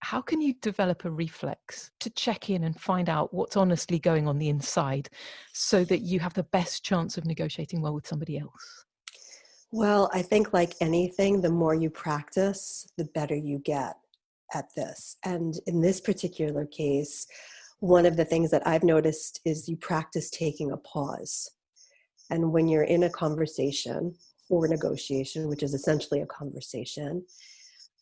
how 0.00 0.20
can 0.20 0.40
you 0.40 0.54
develop 0.62 1.04
a 1.04 1.10
reflex 1.10 1.90
to 2.00 2.10
check 2.10 2.50
in 2.50 2.64
and 2.64 2.80
find 2.80 3.08
out 3.08 3.34
what's 3.34 3.56
honestly 3.56 3.98
going 3.98 4.28
on 4.28 4.38
the 4.38 4.48
inside 4.48 5.08
so 5.52 5.84
that 5.84 6.00
you 6.00 6.20
have 6.20 6.34
the 6.34 6.44
best 6.44 6.84
chance 6.84 7.18
of 7.18 7.24
negotiating 7.24 7.80
well 7.82 7.94
with 7.94 8.06
somebody 8.06 8.38
else? 8.38 8.84
Well, 9.70 10.10
I 10.14 10.22
think, 10.22 10.54
like 10.54 10.74
anything, 10.80 11.42
the 11.42 11.50
more 11.50 11.74
you 11.74 11.90
practice, 11.90 12.88
the 12.96 13.04
better 13.04 13.36
you 13.36 13.58
get 13.58 13.96
at 14.54 14.74
this. 14.74 15.16
And 15.24 15.54
in 15.66 15.82
this 15.82 16.00
particular 16.00 16.64
case, 16.64 17.26
one 17.80 18.06
of 18.06 18.16
the 18.16 18.24
things 18.24 18.50
that 18.50 18.66
I've 18.66 18.82
noticed 18.82 19.40
is 19.44 19.68
you 19.68 19.76
practice 19.76 20.30
taking 20.30 20.72
a 20.72 20.78
pause. 20.78 21.50
And 22.30 22.50
when 22.50 22.66
you're 22.66 22.84
in 22.84 23.02
a 23.02 23.10
conversation 23.10 24.14
or 24.48 24.66
negotiation, 24.68 25.48
which 25.48 25.62
is 25.62 25.74
essentially 25.74 26.22
a 26.22 26.26
conversation, 26.26 27.24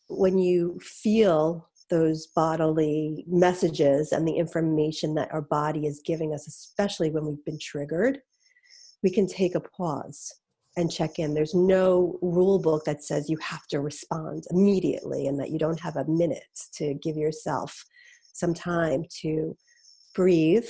when 0.09 0.39
you 0.39 0.79
feel 0.81 1.69
those 1.91 2.29
bodily 2.29 3.25
messages 3.27 4.13
and 4.13 4.27
the 4.27 4.37
information 4.37 5.15
that 5.15 5.33
our 5.33 5.43
body 5.43 5.87
is 5.87 6.01
giving 6.05 6.33
us, 6.33 6.47
especially 6.47 7.11
when 7.11 7.27
we've 7.27 7.45
been 7.45 7.59
triggered, 7.59 8.21
we 9.03 9.11
can 9.11 9.27
take 9.27 9.57
a 9.57 9.61
pause 9.61 10.33
and 10.77 10.91
check 10.91 11.19
in. 11.19 11.35
There's 11.35 11.55
no 11.55 12.19
rule 12.21 12.59
book 12.59 12.85
that 12.85 13.03
says 13.03 13.31
you 13.31 13.39
have 13.39 13.67
to 13.69 13.81
respond 13.81 14.45
immediately 14.51 15.27
and 15.27 15.41
that 15.41 15.51
you 15.51 15.59
don't 15.59 15.81
have 15.81 15.97
a 15.97 16.05
minute 16.07 16.45
to 16.75 16.95
give 16.95 17.17
yourself 17.17 17.85
some 18.33 18.53
time 18.53 19.05
to 19.23 19.57
breathe, 20.15 20.69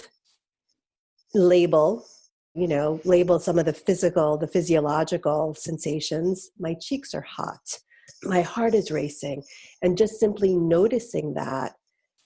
label, 1.35 2.07
you 2.55 2.69
know, 2.69 3.01
label 3.05 3.39
some 3.39 3.59
of 3.59 3.67
the 3.67 3.73
physical, 3.73 4.39
the 4.39 4.47
physiological 4.47 5.55
sensations. 5.55 6.51
My 6.59 6.75
cheeks 6.81 7.15
are 7.15 7.27
hot 7.29 7.79
my 8.23 8.43
heart 8.43 8.75
is 8.75 8.91
racing. 8.91 9.43
And 9.83 9.99
just 9.99 10.21
simply 10.21 10.55
noticing 10.55 11.35
that 11.35 11.75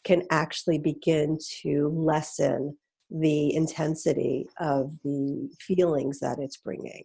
can 0.05 0.23
actually 0.31 0.79
begin 0.79 1.39
to 1.63 1.89
lessen 1.89 2.77
the 3.11 3.55
intensity 3.55 4.49
of 4.61 4.93
the 5.03 5.51
feelings 5.61 6.21
that 6.21 6.39
it's 6.39 6.57
bringing. 6.57 7.05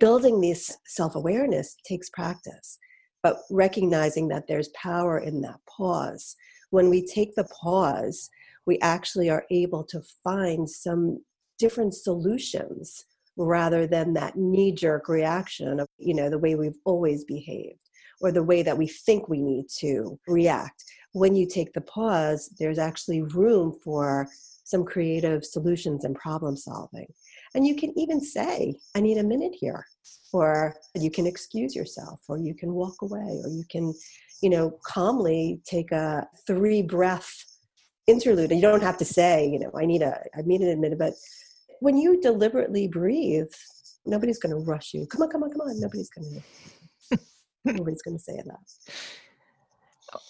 Building 0.00 0.40
this 0.40 0.78
self 0.86 1.14
awareness 1.14 1.76
takes 1.84 2.08
practice, 2.08 2.78
but 3.22 3.36
recognizing 3.50 4.28
that 4.28 4.46
there's 4.48 4.68
power 4.68 5.18
in 5.18 5.42
that 5.42 5.60
pause. 5.68 6.36
When 6.70 6.88
we 6.88 7.06
take 7.06 7.34
the 7.34 7.44
pause, 7.44 8.30
we 8.64 8.78
actually 8.80 9.28
are 9.28 9.44
able 9.50 9.84
to 9.84 10.00
find 10.24 10.68
some 10.68 11.22
different 11.58 11.92
solutions 11.92 13.04
rather 13.36 13.86
than 13.86 14.14
that 14.14 14.36
knee 14.36 14.72
jerk 14.72 15.06
reaction 15.06 15.80
of, 15.80 15.86
you 15.98 16.14
know, 16.14 16.30
the 16.30 16.38
way 16.38 16.54
we've 16.54 16.78
always 16.86 17.24
behaved 17.24 17.90
or 18.22 18.32
the 18.32 18.42
way 18.42 18.62
that 18.62 18.78
we 18.78 18.86
think 18.86 19.28
we 19.28 19.42
need 19.42 19.66
to 19.80 20.18
react. 20.26 20.82
When 21.12 21.36
you 21.36 21.46
take 21.46 21.74
the 21.74 21.80
pause, 21.82 22.48
there's 22.58 22.78
actually 22.78 23.20
room 23.20 23.78
for 23.84 24.28
some 24.70 24.84
creative 24.84 25.44
solutions 25.44 26.04
and 26.04 26.14
problem 26.14 26.56
solving. 26.56 27.06
And 27.54 27.66
you 27.66 27.74
can 27.74 27.92
even 27.98 28.20
say, 28.20 28.74
I 28.94 29.00
need 29.00 29.18
a 29.18 29.24
minute 29.24 29.54
here, 29.58 29.84
or 30.32 30.76
you 30.94 31.10
can 31.10 31.26
excuse 31.26 31.74
yourself, 31.74 32.20
or 32.28 32.38
you 32.38 32.54
can 32.54 32.72
walk 32.72 33.02
away, 33.02 33.40
or 33.44 33.48
you 33.48 33.64
can, 33.68 33.92
you 34.42 34.50
know, 34.50 34.78
calmly 34.86 35.60
take 35.64 35.90
a 35.90 36.26
three 36.46 36.82
breath 36.82 37.30
interlude. 38.06 38.52
And 38.52 38.60
you 38.60 38.66
don't 38.66 38.82
have 38.82 38.98
to 38.98 39.04
say, 39.04 39.48
you 39.48 39.58
know, 39.58 39.72
I 39.76 39.84
need 39.86 40.02
a, 40.02 40.16
I 40.36 40.42
need 40.44 40.62
a 40.62 40.76
minute, 40.76 40.98
but 40.98 41.14
when 41.80 41.96
you 41.96 42.20
deliberately 42.20 42.86
breathe, 42.86 43.52
nobody's 44.06 44.38
going 44.38 44.54
to 44.54 44.70
rush 44.70 44.94
you. 44.94 45.06
Come 45.06 45.22
on, 45.22 45.30
come 45.30 45.42
on, 45.42 45.50
come 45.50 45.62
on. 45.62 45.80
Nobody's 45.80 46.10
going 46.10 46.26
to 47.10 47.18
Nobody's 47.64 48.02
going 48.02 48.16
to 48.16 48.22
say 48.22 48.36
that. 48.36 48.94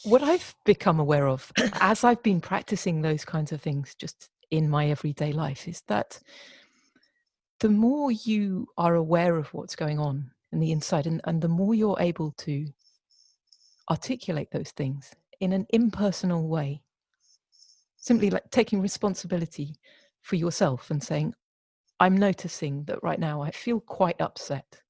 What 0.04 0.22
I've 0.22 0.54
become 0.64 1.00
aware 1.00 1.28
of 1.28 1.50
as 1.80 2.04
I've 2.04 2.22
been 2.22 2.40
practicing 2.40 3.00
those 3.00 3.24
kinds 3.24 3.52
of 3.52 3.60
things 3.60 3.94
just 3.94 4.28
in 4.50 4.68
my 4.68 4.90
everyday 4.90 5.32
life 5.32 5.68
is 5.68 5.82
that 5.86 6.20
the 7.60 7.68
more 7.68 8.10
you 8.10 8.66
are 8.76 8.94
aware 8.94 9.36
of 9.36 9.52
what's 9.54 9.76
going 9.76 9.98
on 9.98 10.30
in 10.52 10.60
the 10.60 10.72
inside 10.72 11.06
and, 11.06 11.20
and 11.24 11.40
the 11.40 11.48
more 11.48 11.74
you're 11.74 12.00
able 12.00 12.32
to 12.38 12.66
articulate 13.90 14.50
those 14.50 14.70
things 14.70 15.12
in 15.40 15.52
an 15.52 15.66
impersonal 15.70 16.48
way, 16.48 16.82
simply 17.96 18.30
like 18.30 18.50
taking 18.50 18.80
responsibility 18.80 19.76
for 20.22 20.36
yourself 20.36 20.90
and 20.90 21.02
saying, 21.02 21.34
I'm 21.98 22.16
noticing 22.16 22.84
that 22.84 23.02
right 23.02 23.20
now 23.20 23.42
I 23.42 23.50
feel 23.50 23.80
quite 23.80 24.20
upset 24.20 24.80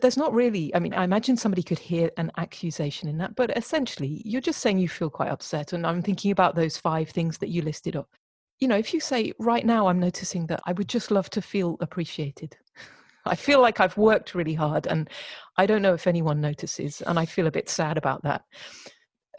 there's 0.00 0.16
not 0.16 0.32
really, 0.32 0.74
I 0.74 0.78
mean, 0.78 0.94
I 0.94 1.04
imagine 1.04 1.36
somebody 1.36 1.62
could 1.62 1.78
hear 1.78 2.10
an 2.16 2.30
accusation 2.38 3.08
in 3.08 3.18
that, 3.18 3.34
but 3.34 3.56
essentially, 3.56 4.22
you're 4.24 4.40
just 4.40 4.60
saying 4.60 4.78
you 4.78 4.88
feel 4.88 5.10
quite 5.10 5.30
upset. 5.30 5.72
And 5.72 5.86
I'm 5.86 6.02
thinking 6.02 6.30
about 6.30 6.54
those 6.54 6.78
five 6.78 7.10
things 7.10 7.38
that 7.38 7.50
you 7.50 7.62
listed 7.62 7.96
up. 7.96 8.08
You 8.58 8.68
know, 8.68 8.76
if 8.76 8.94
you 8.94 9.00
say, 9.00 9.32
right 9.38 9.66
now, 9.66 9.88
I'm 9.88 10.00
noticing 10.00 10.46
that 10.46 10.60
I 10.66 10.72
would 10.72 10.88
just 10.88 11.10
love 11.10 11.28
to 11.30 11.42
feel 11.42 11.76
appreciated. 11.80 12.56
I 13.26 13.36
feel 13.36 13.60
like 13.60 13.80
I've 13.80 13.96
worked 13.96 14.34
really 14.34 14.54
hard 14.54 14.86
and 14.88 15.08
I 15.56 15.66
don't 15.66 15.82
know 15.82 15.94
if 15.94 16.06
anyone 16.06 16.40
notices, 16.40 17.02
and 17.02 17.18
I 17.18 17.26
feel 17.26 17.46
a 17.46 17.52
bit 17.52 17.68
sad 17.68 17.98
about 17.98 18.22
that. 18.22 18.42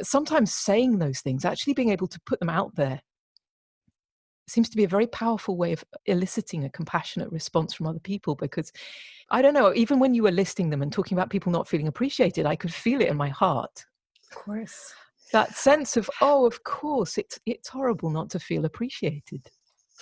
Sometimes 0.02 0.54
saying 0.54 1.00
those 1.00 1.22
things, 1.22 1.46
actually 1.46 1.74
being 1.74 1.90
able 1.90 2.08
to 2.08 2.20
put 2.26 2.40
them 2.40 2.50
out 2.50 2.76
there, 2.76 3.02
seems 4.48 4.70
to 4.70 4.78
be 4.78 4.84
a 4.84 4.90
very 4.90 5.08
powerful 5.08 5.58
way 5.58 5.74
of 5.74 5.84
eliciting 6.06 6.66
a 6.66 6.70
compassionate 6.70 7.32
response 7.32 7.74
from 7.74 7.88
other 7.88 8.00
people 8.00 8.36
because 8.36 8.72
I 9.32 9.42
don't 9.42 9.54
know, 9.54 9.74
even 9.74 10.00
when 10.00 10.14
you 10.14 10.24
were 10.24 10.32
listing 10.32 10.70
them 10.70 10.82
and 10.82 10.92
talking 10.92 11.18
about 11.18 11.30
people 11.30 11.52
not 11.52 11.68
feeling 11.68 11.88
appreciated, 11.88 12.46
I 12.46 12.56
could 12.56 12.74
feel 12.74 13.02
it 13.02 13.08
in 13.08 13.18
my 13.18 13.30
heart. 13.30 13.86
Of 14.32 14.38
course. 14.38 14.94
That 15.32 15.56
sense 15.56 15.98
of, 15.98 16.10
oh, 16.22 16.46
of 16.46 16.64
course, 16.64 17.18
it's 17.18 17.40
it's 17.46 17.70
horrible 17.70 18.12
not 18.12 18.30
to 18.32 18.40
feel 18.40 18.66
appreciated. 18.66 19.48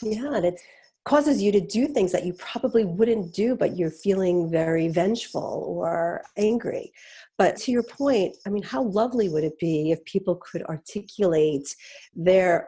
Yeah, 0.02 0.34
and 0.34 0.46
it 0.46 0.60
causes 1.06 1.42
you 1.42 1.52
to 1.52 1.62
do 1.62 1.88
things 1.88 2.12
that 2.12 2.26
you 2.26 2.34
probably 2.34 2.86
wouldn't 2.86 3.34
do, 3.34 3.56
but 3.56 3.78
you're 3.78 3.92
feeling 3.92 4.52
very 4.52 4.88
vengeful 4.88 5.64
or 5.68 6.24
angry. 6.38 6.92
But 7.38 7.56
to 7.58 7.72
your 7.72 7.84
point, 7.84 8.38
I 8.46 8.50
mean, 8.50 8.64
how 8.64 8.84
lovely 8.84 9.30
would 9.30 9.44
it 9.44 9.58
be 9.60 9.92
if 9.92 10.04
people 10.06 10.36
could 10.36 10.64
articulate 10.64 11.76
their 12.14 12.68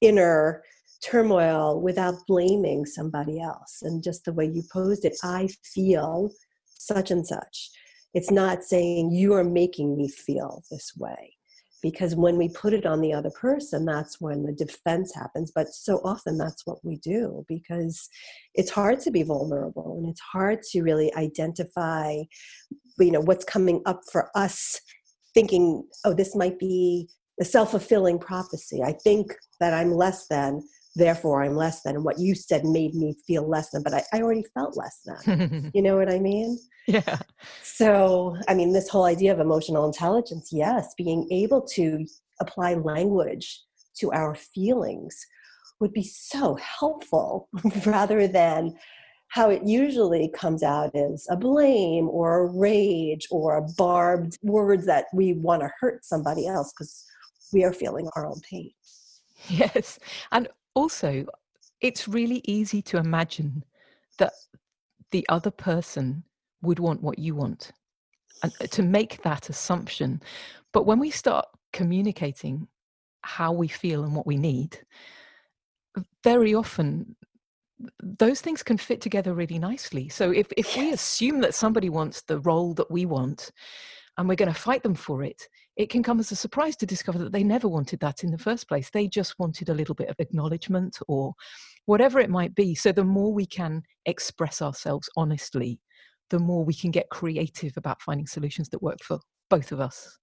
inner 0.00 0.62
turmoil 1.02 1.80
without 1.80 2.14
blaming 2.26 2.86
somebody 2.86 3.40
else? 3.40 3.82
And 3.82 4.02
just 4.02 4.24
the 4.24 4.32
way 4.32 4.46
you 4.46 4.62
posed 4.72 5.04
it, 5.04 5.16
I 5.22 5.48
feel 5.74 6.30
such 6.66 7.10
and 7.10 7.26
such. 7.26 7.70
It's 8.14 8.30
not 8.30 8.62
saying 8.62 9.12
you 9.12 9.34
are 9.34 9.44
making 9.44 9.96
me 9.96 10.08
feel 10.08 10.62
this 10.70 10.92
way 10.96 11.36
because 11.82 12.14
when 12.14 12.36
we 12.36 12.48
put 12.48 12.72
it 12.72 12.86
on 12.86 13.00
the 13.00 13.12
other 13.12 13.30
person 13.30 13.84
that's 13.84 14.20
when 14.20 14.44
the 14.44 14.52
defense 14.52 15.12
happens 15.14 15.52
but 15.54 15.68
so 15.68 16.00
often 16.04 16.38
that's 16.38 16.64
what 16.64 16.78
we 16.84 16.96
do 16.96 17.44
because 17.48 18.08
it's 18.54 18.70
hard 18.70 19.00
to 19.00 19.10
be 19.10 19.22
vulnerable 19.22 19.98
and 19.98 20.08
it's 20.08 20.20
hard 20.20 20.62
to 20.62 20.82
really 20.82 21.12
identify 21.14 22.14
you 22.98 23.10
know 23.10 23.20
what's 23.20 23.44
coming 23.44 23.82
up 23.84 24.00
for 24.10 24.30
us 24.34 24.80
thinking 25.34 25.82
oh 26.04 26.14
this 26.14 26.34
might 26.36 26.58
be 26.58 27.08
a 27.40 27.44
self-fulfilling 27.44 28.18
prophecy 28.18 28.80
i 28.82 28.92
think 28.92 29.34
that 29.60 29.74
i'm 29.74 29.92
less 29.92 30.26
than 30.28 30.62
therefore 30.94 31.42
i'm 31.42 31.56
less 31.56 31.82
than 31.82 31.96
and 31.96 32.04
what 32.04 32.18
you 32.18 32.34
said 32.34 32.64
made 32.64 32.94
me 32.94 33.14
feel 33.26 33.48
less 33.48 33.70
than 33.70 33.82
but 33.82 33.94
i, 33.94 34.02
I 34.12 34.22
already 34.22 34.44
felt 34.54 34.76
less 34.76 35.00
than 35.04 35.70
you 35.74 35.82
know 35.82 35.96
what 35.96 36.12
i 36.12 36.18
mean 36.18 36.58
yeah 36.86 37.18
so 37.62 38.36
i 38.48 38.54
mean 38.54 38.72
this 38.72 38.88
whole 38.88 39.04
idea 39.04 39.32
of 39.32 39.40
emotional 39.40 39.86
intelligence 39.86 40.50
yes 40.52 40.94
being 40.96 41.28
able 41.30 41.62
to 41.74 42.06
apply 42.40 42.74
language 42.74 43.60
to 43.98 44.12
our 44.12 44.34
feelings 44.34 45.26
would 45.80 45.92
be 45.92 46.04
so 46.04 46.54
helpful 46.56 47.48
rather 47.86 48.26
than 48.26 48.74
how 49.28 49.48
it 49.48 49.62
usually 49.64 50.30
comes 50.34 50.62
out 50.62 50.94
as 50.94 51.26
a 51.30 51.36
blame 51.36 52.06
or 52.10 52.40
a 52.40 52.52
rage 52.52 53.26
or 53.30 53.56
a 53.56 53.62
barbed 53.78 54.38
words 54.42 54.84
that 54.84 55.06
we 55.14 55.32
want 55.32 55.62
to 55.62 55.70
hurt 55.80 56.04
somebody 56.04 56.46
else 56.46 56.72
because 56.72 57.04
we 57.52 57.64
are 57.64 57.72
feeling 57.72 58.08
our 58.14 58.26
own 58.26 58.40
pain. 58.48 58.70
Yes. 59.48 59.98
And 60.32 60.48
also, 60.74 61.26
it's 61.80 62.08
really 62.08 62.40
easy 62.44 62.82
to 62.82 62.96
imagine 62.96 63.64
that 64.18 64.32
the 65.10 65.26
other 65.28 65.50
person 65.50 66.24
would 66.62 66.78
want 66.78 67.02
what 67.02 67.18
you 67.18 67.34
want 67.34 67.72
and 68.42 68.52
uh, 68.60 68.66
to 68.66 68.82
make 68.82 69.22
that 69.22 69.50
assumption. 69.50 70.22
But 70.72 70.86
when 70.86 70.98
we 70.98 71.10
start 71.10 71.46
communicating 71.72 72.68
how 73.22 73.52
we 73.52 73.68
feel 73.68 74.04
and 74.04 74.14
what 74.14 74.26
we 74.26 74.36
need, 74.36 74.78
very 76.24 76.54
often 76.54 77.16
those 78.00 78.40
things 78.40 78.62
can 78.62 78.78
fit 78.78 79.00
together 79.00 79.34
really 79.34 79.58
nicely. 79.58 80.08
So 80.08 80.30
if, 80.30 80.46
if 80.56 80.76
we 80.76 80.92
assume 80.92 81.40
that 81.40 81.54
somebody 81.54 81.88
wants 81.88 82.22
the 82.22 82.38
role 82.40 82.74
that 82.74 82.90
we 82.90 83.06
want 83.06 83.50
and 84.16 84.28
we're 84.28 84.36
going 84.36 84.52
to 84.52 84.58
fight 84.58 84.82
them 84.82 84.94
for 84.94 85.24
it, 85.24 85.48
it 85.76 85.88
can 85.88 86.02
come 86.02 86.20
as 86.20 86.30
a 86.32 86.36
surprise 86.36 86.76
to 86.76 86.86
discover 86.86 87.18
that 87.18 87.32
they 87.32 87.42
never 87.42 87.68
wanted 87.68 88.00
that 88.00 88.24
in 88.24 88.30
the 88.30 88.38
first 88.38 88.68
place. 88.68 88.90
They 88.90 89.08
just 89.08 89.38
wanted 89.38 89.68
a 89.68 89.74
little 89.74 89.94
bit 89.94 90.08
of 90.08 90.16
acknowledgement 90.18 90.98
or 91.08 91.32
whatever 91.86 92.20
it 92.20 92.30
might 92.30 92.54
be. 92.54 92.74
So 92.74 92.92
the 92.92 93.04
more 93.04 93.32
we 93.32 93.46
can 93.46 93.82
express 94.06 94.60
ourselves 94.60 95.08
honestly, 95.16 95.80
the 96.30 96.38
more 96.38 96.64
we 96.64 96.74
can 96.74 96.90
get 96.90 97.08
creative 97.10 97.72
about 97.76 98.02
finding 98.02 98.26
solutions 98.26 98.68
that 98.70 98.82
work 98.82 98.98
for 99.02 99.18
both 99.48 99.72
of 99.72 99.80
us. 99.80 100.18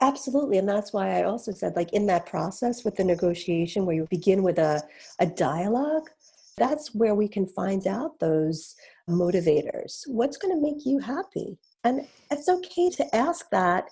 Absolutely. 0.00 0.58
And 0.58 0.68
that's 0.68 0.92
why 0.92 1.18
I 1.18 1.22
also 1.24 1.52
said, 1.52 1.76
like, 1.76 1.92
in 1.92 2.06
that 2.06 2.26
process 2.26 2.84
with 2.84 2.96
the 2.96 3.04
negotiation 3.04 3.86
where 3.86 3.94
you 3.94 4.06
begin 4.10 4.42
with 4.42 4.58
a, 4.58 4.82
a 5.20 5.26
dialogue, 5.26 6.10
that's 6.58 6.94
where 6.94 7.14
we 7.14 7.28
can 7.28 7.46
find 7.46 7.86
out 7.86 8.18
those 8.18 8.74
motivators. 9.08 10.02
What's 10.06 10.36
going 10.36 10.54
to 10.54 10.60
make 10.60 10.84
you 10.84 10.98
happy? 10.98 11.58
And 11.84 12.06
it's 12.30 12.48
okay 12.48 12.90
to 12.90 13.14
ask 13.14 13.48
that, 13.50 13.88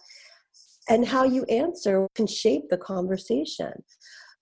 and 0.88 1.06
how 1.06 1.24
you 1.24 1.44
answer 1.44 2.06
can 2.14 2.26
shape 2.26 2.64
the 2.68 2.76
conversation. 2.76 3.72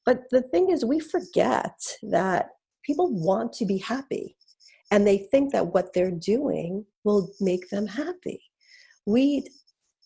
But 0.06 0.22
the 0.30 0.42
thing 0.42 0.70
is, 0.70 0.84
we 0.84 0.98
forget 1.00 1.78
that 2.10 2.48
people 2.84 3.12
want 3.12 3.52
to 3.54 3.66
be 3.66 3.78
happy, 3.78 4.36
and 4.90 5.06
they 5.06 5.18
think 5.18 5.52
that 5.52 5.72
what 5.72 5.92
they're 5.92 6.10
doing 6.10 6.84
will 7.04 7.30
make 7.40 7.68
them 7.70 7.86
happy. 7.86 8.42
We 9.06 9.46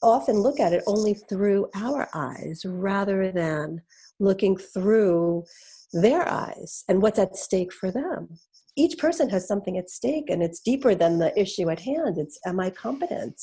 often 0.02 0.36
look 0.36 0.60
at 0.60 0.72
it 0.72 0.84
only 0.86 1.14
through 1.14 1.68
our 1.74 2.08
eyes 2.14 2.62
rather 2.66 3.32
than 3.32 3.80
looking 4.20 4.56
through 4.56 5.44
their 5.92 6.28
eyes 6.28 6.84
and 6.88 7.00
what's 7.00 7.18
at 7.18 7.36
stake 7.36 7.72
for 7.72 7.90
them. 7.90 8.28
Each 8.76 8.98
person 8.98 9.28
has 9.30 9.46
something 9.46 9.78
at 9.78 9.90
stake, 9.90 10.28
and 10.28 10.42
it's 10.42 10.60
deeper 10.60 10.94
than 10.94 11.18
the 11.18 11.38
issue 11.38 11.70
at 11.70 11.80
hand. 11.80 12.18
It's 12.18 12.38
am 12.46 12.60
I 12.60 12.70
competent? 12.70 13.40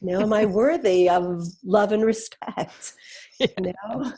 You 0.00 0.12
know, 0.12 0.20
am 0.22 0.32
I 0.32 0.44
worthy 0.62 1.08
of 1.08 1.42
love 1.64 1.92
and 1.92 2.04
respect? 2.04 2.94
You 3.38 3.48
know? 3.58 4.12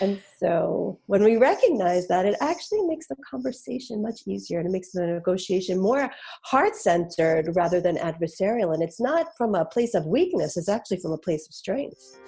And 0.00 0.20
so 0.38 0.98
when 1.06 1.22
we 1.22 1.36
recognize 1.36 2.08
that, 2.08 2.26
it 2.26 2.36
actually 2.40 2.82
makes 2.82 3.06
the 3.06 3.16
conversation 3.28 4.02
much 4.02 4.20
easier 4.26 4.58
and 4.58 4.68
it 4.68 4.72
makes 4.72 4.92
the 4.92 5.06
negotiation 5.06 5.80
more 5.80 6.10
heart 6.44 6.74
centered 6.74 7.54
rather 7.54 7.80
than 7.80 7.96
adversarial. 7.96 8.74
And 8.74 8.82
it's 8.82 9.00
not 9.00 9.36
from 9.36 9.54
a 9.54 9.64
place 9.64 9.94
of 9.94 10.06
weakness, 10.06 10.56
it's 10.56 10.68
actually 10.68 10.98
from 10.98 11.12
a 11.12 11.18
place 11.18 11.46
of 11.46 11.54
strength. 11.54 12.18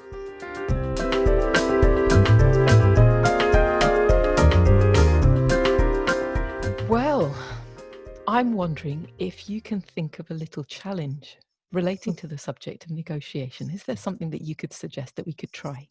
I'm 8.34 8.54
wondering 8.54 9.06
if 9.20 9.48
you 9.48 9.60
can 9.60 9.80
think 9.80 10.18
of 10.18 10.28
a 10.28 10.34
little 10.34 10.64
challenge 10.64 11.38
relating 11.70 12.16
to 12.16 12.26
the 12.26 12.36
subject 12.36 12.84
of 12.84 12.90
negotiation. 12.90 13.70
Is 13.70 13.84
there 13.84 13.94
something 13.94 14.28
that 14.30 14.42
you 14.42 14.56
could 14.56 14.72
suggest 14.72 15.14
that 15.14 15.26
we 15.26 15.32
could 15.32 15.52
try? 15.52 15.86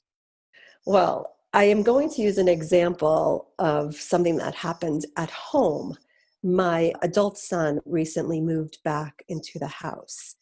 Well, 0.86 1.38
I 1.53 1.63
am 1.63 1.84
going 1.84 2.10
to 2.10 2.21
use 2.21 2.38
an 2.38 2.49
example 2.49 3.53
of 3.60 3.95
something 3.95 4.36
that 4.39 4.56
happened 4.56 5.06
at 5.15 5.32
home. 5.32 5.95
My 6.43 6.91
adult 7.01 7.38
son 7.38 7.79
recently 7.86 8.41
moved 8.41 8.77
back 8.84 9.23
into 9.29 9.58
the 9.58 9.67
house. 9.67 10.36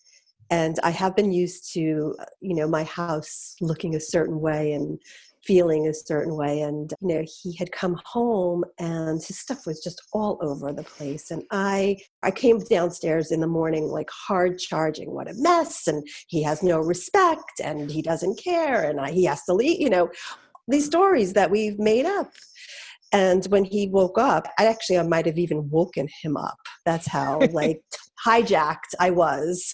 And 0.49 0.79
I 0.81 0.89
have 0.89 1.15
been 1.15 1.31
used 1.31 1.71
to, 1.73 2.15
you 2.39 2.55
know, 2.55 2.67
my 2.67 2.83
house 2.83 3.55
looking 3.61 3.93
a 3.93 3.99
certain 3.99 4.41
way 4.41 4.73
and 4.73 4.99
feeling 5.43 5.87
a 5.87 5.93
certain 5.93 6.35
way. 6.35 6.61
And 6.61 6.93
you 7.01 7.07
know 7.07 7.25
he 7.41 7.55
had 7.55 7.71
come 7.71 7.99
home 8.05 8.63
and 8.79 9.21
his 9.23 9.39
stuff 9.39 9.65
was 9.65 9.83
just 9.83 10.01
all 10.13 10.37
over 10.41 10.71
the 10.71 10.83
place. 10.83 11.31
And 11.31 11.43
i 11.51 11.97
i 12.23 12.31
came 12.31 12.59
downstairs 12.59 13.31
in 13.31 13.39
the 13.39 13.47
morning 13.47 13.85
like 13.87 14.09
hard 14.09 14.59
charging 14.59 15.11
what 15.11 15.29
a 15.29 15.33
mess. 15.35 15.87
And 15.87 16.07
he 16.27 16.43
has 16.43 16.63
no 16.63 16.79
respect 16.79 17.59
and 17.63 17.89
he 17.89 18.01
doesn't 18.01 18.39
care. 18.39 18.83
And 18.83 18.99
I, 18.99 19.11
he 19.11 19.25
has 19.25 19.43
to 19.45 19.53
leave 19.53 19.81
you 19.81 19.89
know 19.89 20.09
these 20.67 20.85
stories 20.85 21.33
that 21.33 21.51
we've 21.51 21.79
made 21.79 22.05
up. 22.05 22.31
And 23.13 23.45
when 23.47 23.65
he 23.65 23.87
woke 23.87 24.17
up 24.17 24.47
i 24.57 24.65
actually 24.65 24.99
i 24.99 25.03
might 25.03 25.25
have 25.25 25.39
even 25.39 25.69
woken 25.69 26.07
him 26.21 26.37
up. 26.37 26.59
That's 26.85 27.07
how 27.07 27.39
like 27.51 27.81
hijacked 28.25 28.93
i 28.99 29.09
was 29.09 29.73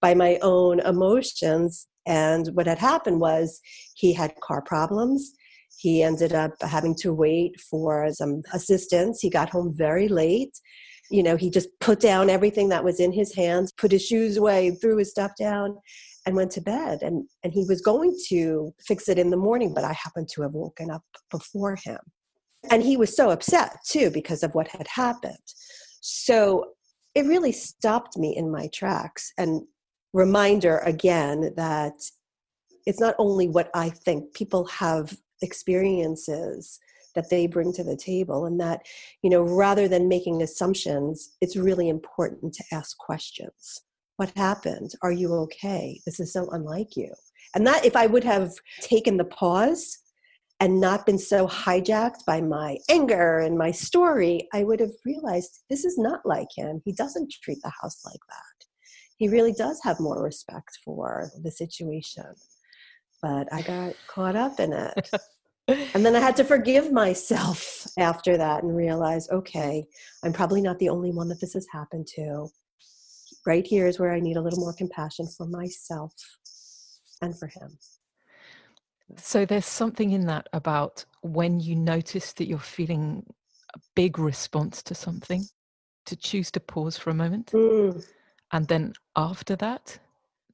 by 0.00 0.14
my 0.14 0.38
own 0.42 0.80
emotions 0.80 1.88
and 2.08 2.48
what 2.54 2.66
had 2.66 2.78
happened 2.78 3.20
was 3.20 3.60
he 3.94 4.14
had 4.14 4.34
car 4.42 4.62
problems. 4.62 5.34
He 5.76 6.02
ended 6.02 6.32
up 6.32 6.52
having 6.62 6.96
to 6.96 7.12
wait 7.12 7.60
for 7.60 8.08
some 8.12 8.42
assistance. 8.52 9.20
He 9.20 9.28
got 9.28 9.50
home 9.50 9.74
very 9.76 10.08
late. 10.08 10.58
You 11.10 11.22
know, 11.22 11.36
he 11.36 11.50
just 11.50 11.68
put 11.80 12.00
down 12.00 12.30
everything 12.30 12.70
that 12.70 12.82
was 12.82 12.98
in 12.98 13.12
his 13.12 13.34
hands, 13.34 13.72
put 13.72 13.92
his 13.92 14.04
shoes 14.04 14.38
away, 14.38 14.70
threw 14.70 14.96
his 14.96 15.10
stuff 15.10 15.32
down, 15.38 15.76
and 16.24 16.34
went 16.34 16.50
to 16.52 16.62
bed. 16.62 17.02
And, 17.02 17.28
and 17.44 17.52
he 17.52 17.64
was 17.68 17.82
going 17.82 18.16
to 18.28 18.74
fix 18.86 19.08
it 19.08 19.18
in 19.18 19.30
the 19.30 19.36
morning, 19.36 19.72
but 19.74 19.84
I 19.84 19.92
happened 19.92 20.28
to 20.34 20.42
have 20.42 20.52
woken 20.52 20.90
up 20.90 21.04
before 21.30 21.76
him. 21.76 21.98
And 22.70 22.82
he 22.82 22.96
was 22.96 23.14
so 23.14 23.30
upset 23.30 23.76
too 23.86 24.10
because 24.10 24.42
of 24.42 24.54
what 24.54 24.68
had 24.68 24.88
happened. 24.88 25.36
So 26.00 26.72
it 27.14 27.26
really 27.26 27.52
stopped 27.52 28.16
me 28.16 28.34
in 28.34 28.50
my 28.50 28.68
tracks. 28.74 29.32
And 29.38 29.62
reminder 30.12 30.78
again 30.78 31.52
that 31.56 31.94
it's 32.86 33.00
not 33.00 33.14
only 33.18 33.48
what 33.48 33.70
I 33.74 33.90
think, 33.90 34.32
people 34.34 34.64
have 34.66 35.16
experiences 35.42 36.78
that 37.14 37.30
they 37.30 37.46
bring 37.46 37.72
to 37.72 37.84
the 37.84 37.96
table 37.96 38.46
and 38.46 38.60
that 38.60 38.82
you 39.22 39.30
know 39.30 39.42
rather 39.42 39.88
than 39.88 40.08
making 40.08 40.42
assumptions 40.42 41.36
it's 41.40 41.56
really 41.56 41.88
important 41.88 42.52
to 42.52 42.64
ask 42.72 42.96
questions 42.98 43.82
what 44.16 44.30
happened 44.36 44.90
are 45.02 45.12
you 45.12 45.32
okay 45.32 46.00
this 46.04 46.20
is 46.20 46.32
so 46.32 46.48
unlike 46.50 46.96
you 46.96 47.12
and 47.54 47.66
that 47.66 47.84
if 47.84 47.96
i 47.96 48.06
would 48.06 48.24
have 48.24 48.52
taken 48.82 49.16
the 49.16 49.24
pause 49.24 49.98
and 50.60 50.80
not 50.80 51.06
been 51.06 51.18
so 51.18 51.46
hijacked 51.46 52.24
by 52.26 52.40
my 52.40 52.78
anger 52.88 53.38
and 53.38 53.56
my 53.56 53.70
story, 53.70 54.48
I 54.52 54.64
would 54.64 54.80
have 54.80 54.90
realized 55.04 55.60
this 55.70 55.84
is 55.84 55.96
not 55.98 56.26
like 56.26 56.48
him. 56.54 56.82
He 56.84 56.92
doesn't 56.92 57.32
treat 57.42 57.62
the 57.62 57.72
house 57.80 58.04
like 58.04 58.20
that. 58.28 58.57
He 59.18 59.28
really 59.28 59.52
does 59.52 59.80
have 59.82 59.98
more 60.00 60.22
respect 60.22 60.78
for 60.84 61.30
the 61.42 61.50
situation. 61.50 62.24
But 63.20 63.52
I 63.52 63.62
got 63.62 63.94
caught 64.06 64.36
up 64.36 64.60
in 64.60 64.72
it. 64.72 65.10
and 65.94 66.06
then 66.06 66.14
I 66.14 66.20
had 66.20 66.36
to 66.36 66.44
forgive 66.44 66.92
myself 66.92 67.84
after 67.98 68.36
that 68.36 68.62
and 68.62 68.76
realize 68.76 69.28
okay, 69.30 69.84
I'm 70.24 70.32
probably 70.32 70.62
not 70.62 70.78
the 70.78 70.88
only 70.88 71.10
one 71.10 71.28
that 71.28 71.40
this 71.40 71.54
has 71.54 71.66
happened 71.72 72.06
to. 72.14 72.48
Right 73.44 73.66
here 73.66 73.88
is 73.88 73.98
where 73.98 74.12
I 74.12 74.20
need 74.20 74.36
a 74.36 74.40
little 74.40 74.60
more 74.60 74.72
compassion 74.72 75.26
for 75.36 75.46
myself 75.46 76.12
and 77.20 77.36
for 77.36 77.48
him. 77.48 77.76
So 79.16 79.44
there's 79.44 79.66
something 79.66 80.12
in 80.12 80.26
that 80.26 80.48
about 80.52 81.04
when 81.22 81.58
you 81.58 81.74
notice 81.74 82.34
that 82.34 82.46
you're 82.46 82.58
feeling 82.58 83.24
a 83.74 83.80
big 83.96 84.18
response 84.18 84.82
to 84.84 84.94
something, 84.94 85.44
to 86.06 86.14
choose 86.14 86.50
to 86.52 86.60
pause 86.60 86.96
for 86.96 87.10
a 87.10 87.14
moment. 87.14 87.50
Mm. 87.52 88.04
And 88.52 88.66
then 88.68 88.94
after 89.16 89.56
that, 89.56 89.98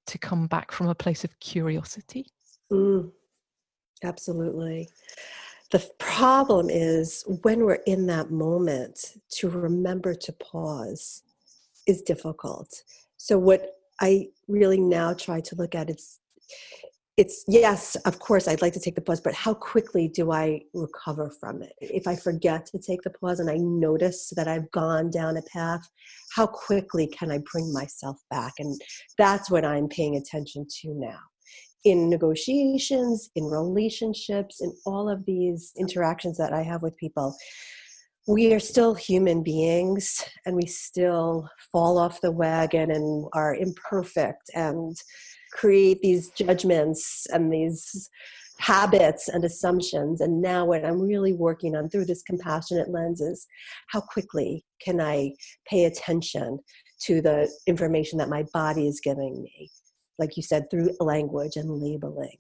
to 0.07 0.19
come 0.19 0.47
back 0.47 0.71
from 0.73 0.89
a 0.89 0.95
place 0.95 1.25
of 1.25 1.39
curiosity. 1.41 2.27
Mm. 2.71 3.11
Absolutely. 4.03 4.89
The 5.71 5.91
problem 5.99 6.69
is 6.71 7.25
when 7.43 7.65
we're 7.65 7.83
in 7.87 8.07
that 8.07 8.31
moment 8.31 9.17
to 9.31 9.49
remember 9.49 10.15
to 10.15 10.33
pause 10.33 11.23
is 11.87 12.03
difficult. 12.03 12.83
So, 13.17 13.39
what 13.39 13.73
I 14.01 14.29
really 14.47 14.81
now 14.81 15.15
try 15.15 15.41
to 15.41 15.57
look 15.57 15.75
at 15.75 15.91
is 15.91 16.21
it's 17.17 17.45
yes, 17.47 17.95
of 18.07 18.19
course, 18.19 18.49
I'd 18.49 18.63
like 18.63 18.73
to 18.73 18.81
take 18.81 18.97
the 18.97 19.01
pause, 19.01 19.21
but 19.21 19.35
how 19.35 19.55
quickly 19.55 20.09
do 20.09 20.33
I 20.33 20.63
recover 20.75 21.31
from 21.39 21.63
it? 21.63 21.73
If 21.81 22.09
I 22.09 22.17
forget 22.17 22.67
to 22.67 22.79
take 22.79 23.03
the 23.03 23.11
pause 23.11 23.39
and 23.39 23.49
I 23.49 23.57
notice 23.57 24.33
that 24.37 24.49
I've 24.49 24.69
gone 24.73 25.11
down 25.11 25.37
a 25.37 25.43
path, 25.43 25.89
how 26.35 26.49
quickly 26.49 27.07
can 27.07 27.31
I 27.31 27.39
bring 27.53 27.73
myself 27.73 28.17
back? 28.31 28.55
And 28.59 28.81
that's 29.17 29.49
what 29.49 29.65
I'm 29.65 29.89
paying 29.89 30.17
attention 30.17 30.67
to 30.83 30.95
now. 30.95 31.21
In 31.85 32.11
negotiations, 32.11 33.31
in 33.37 33.45
relationships, 33.45 34.61
in 34.61 34.75
all 34.85 35.09
of 35.09 35.25
these 35.25 35.73
interactions 35.79 36.37
that 36.39 36.53
I 36.53 36.63
have 36.63 36.83
with 36.83 36.97
people, 36.97 37.37
we 38.27 38.53
are 38.55 38.61
still 38.61 38.95
human 38.95 39.43
beings 39.43 40.25
and 40.47 40.57
we 40.57 40.67
still 40.67 41.49
fall 41.71 41.99
off 41.99 42.23
the 42.23 42.33
wagon 42.33 42.91
and 42.91 43.27
are 43.35 43.55
imperfect 43.55 44.51
and 44.55 44.97
create 45.55 46.01
these 46.03 46.31
judgments 46.31 47.27
and 47.33 47.53
these 47.53 48.11
habits 48.59 49.29
and 49.29 49.45
assumptions. 49.45 50.21
And 50.21 50.41
now, 50.41 50.65
what 50.65 50.85
I'm 50.85 51.01
really 51.01 51.33
working 51.33 51.77
on 51.77 51.89
through 51.89 52.07
this 52.07 52.23
compassionate 52.23 52.91
lens 52.91 53.21
is 53.21 53.47
how 53.89 54.01
quickly 54.01 54.65
can 54.83 55.01
I 55.01 55.33
pay 55.67 55.85
attention 55.85 56.59
to 57.03 57.21
the 57.21 57.51
information 57.67 58.19
that 58.19 58.29
my 58.29 58.45
body 58.53 58.87
is 58.87 59.01
giving 59.01 59.43
me, 59.43 59.71
like 60.19 60.37
you 60.37 60.43
said, 60.43 60.71
through 60.71 60.91
language 61.01 61.57
and 61.57 61.71
labeling. 61.71 62.37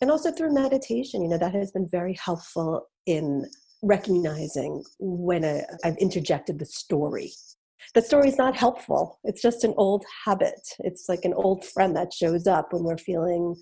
And 0.00 0.10
also 0.10 0.32
through 0.32 0.52
meditation, 0.52 1.22
you 1.22 1.28
know, 1.28 1.38
that 1.38 1.54
has 1.54 1.70
been 1.70 1.88
very 1.88 2.14
helpful 2.22 2.88
in 3.06 3.46
recognizing 3.82 4.82
when 5.00 5.44
i 5.44 5.62
I've 5.84 5.96
interjected 5.96 6.58
the 6.58 6.66
story 6.66 7.32
the 7.94 8.02
story 8.02 8.28
is 8.28 8.38
not 8.38 8.56
helpful. 8.56 9.18
It's 9.24 9.42
just 9.42 9.64
an 9.64 9.74
old 9.76 10.04
habit. 10.24 10.60
It's 10.80 11.08
like 11.08 11.24
an 11.24 11.34
old 11.34 11.64
friend 11.64 11.94
that 11.96 12.12
shows 12.12 12.46
up 12.46 12.72
when 12.72 12.84
we're 12.84 12.98
feeling 12.98 13.56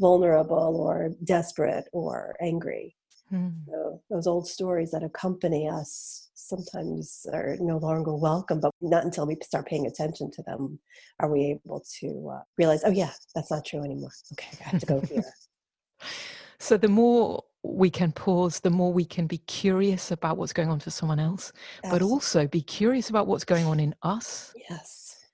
vulnerable 0.00 0.76
or 0.80 1.10
desperate 1.24 1.84
or 1.92 2.34
angry. 2.40 2.96
Hmm. 3.30 3.48
So 3.66 4.02
those 4.10 4.26
old 4.26 4.46
stories 4.48 4.90
that 4.90 5.02
accompany 5.02 5.68
us 5.68 6.30
sometimes 6.34 7.24
are 7.32 7.56
no 7.60 7.78
longer 7.78 8.14
welcome, 8.14 8.60
but 8.60 8.72
not 8.80 9.04
until 9.04 9.26
we 9.26 9.36
start 9.42 9.66
paying 9.66 9.86
attention 9.86 10.30
to 10.32 10.42
them 10.42 10.78
are 11.20 11.32
we 11.32 11.58
able 11.64 11.84
to 12.00 12.30
uh, 12.34 12.42
realize, 12.58 12.82
oh, 12.84 12.90
yeah, 12.90 13.10
that's 13.34 13.50
not 13.50 13.64
true 13.64 13.82
anymore. 13.82 14.10
Okay, 14.32 14.48
I 14.60 14.68
have 14.68 14.80
to 14.80 14.86
go 14.86 15.00
here. 15.08 15.24
so 16.58 16.76
the 16.76 16.88
more 16.88 17.42
we 17.62 17.90
can 17.90 18.12
pause, 18.12 18.60
the 18.60 18.70
more 18.70 18.92
we 18.92 19.04
can 19.04 19.26
be 19.26 19.38
curious 19.38 20.10
about 20.10 20.36
what's 20.36 20.52
going 20.52 20.68
on 20.68 20.80
for 20.80 20.90
someone 20.90 21.20
else, 21.20 21.52
Absolutely. 21.84 21.98
but 21.98 22.04
also 22.04 22.46
be 22.46 22.60
curious 22.60 23.08
about 23.10 23.26
what's 23.26 23.44
going 23.44 23.66
on 23.66 23.78
in 23.78 23.94
us. 24.02 24.52
Yes. 24.68 25.26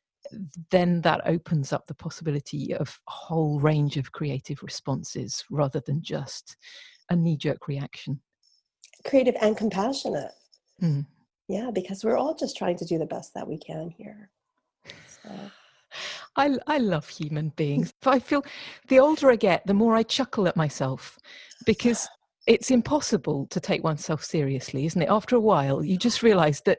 Then 0.71 1.01
that 1.03 1.23
opens 1.25 1.73
up 1.73 1.87
the 1.87 1.95
possibility 1.95 2.75
of 2.75 3.01
a 3.09 3.11
whole 3.11 3.59
range 3.61 3.97
of 3.97 4.13
creative 4.13 4.63
responses 4.63 5.43
rather 5.51 5.81
than 5.81 6.03
just 6.03 6.57
a 7.09 7.17
knee 7.17 7.37
jerk 7.37 7.67
reaction. 7.67 8.21
Creative 9.07 9.37
and 9.41 9.57
compassionate. 9.57 10.33
Mm. 10.83 11.07
Yeah, 11.49 11.71
because 11.73 12.05
we're 12.05 12.19
all 12.19 12.35
just 12.35 12.59
trying 12.59 12.77
to 12.77 12.85
do 12.85 12.99
the 12.99 13.07
best 13.07 13.33
that 13.35 13.49
we 13.49 13.57
can 13.57 13.89
here. 13.89 14.31
So. 15.07 15.31
I, 16.37 16.59
I 16.67 16.77
love 16.77 17.09
human 17.09 17.51
beings. 17.57 17.95
I 18.05 18.19
feel 18.19 18.45
the 18.89 19.01
older 19.01 19.31
I 19.31 19.37
get, 19.37 19.67
the 19.67 19.73
more 19.73 19.97
I 19.97 20.03
chuckle 20.03 20.47
at 20.47 20.57
myself 20.57 21.19
because 21.65 22.09
it's 22.49 22.71
impossible 22.71 23.47
to 23.51 23.61
take 23.61 23.85
oneself 23.85 24.25
seriously, 24.25 24.87
isn't 24.87 25.03
it? 25.03 25.09
After 25.11 25.37
a 25.37 25.41
while, 25.41 25.85
you 25.85 25.99
just 25.99 26.23
realize 26.23 26.63
that 26.63 26.79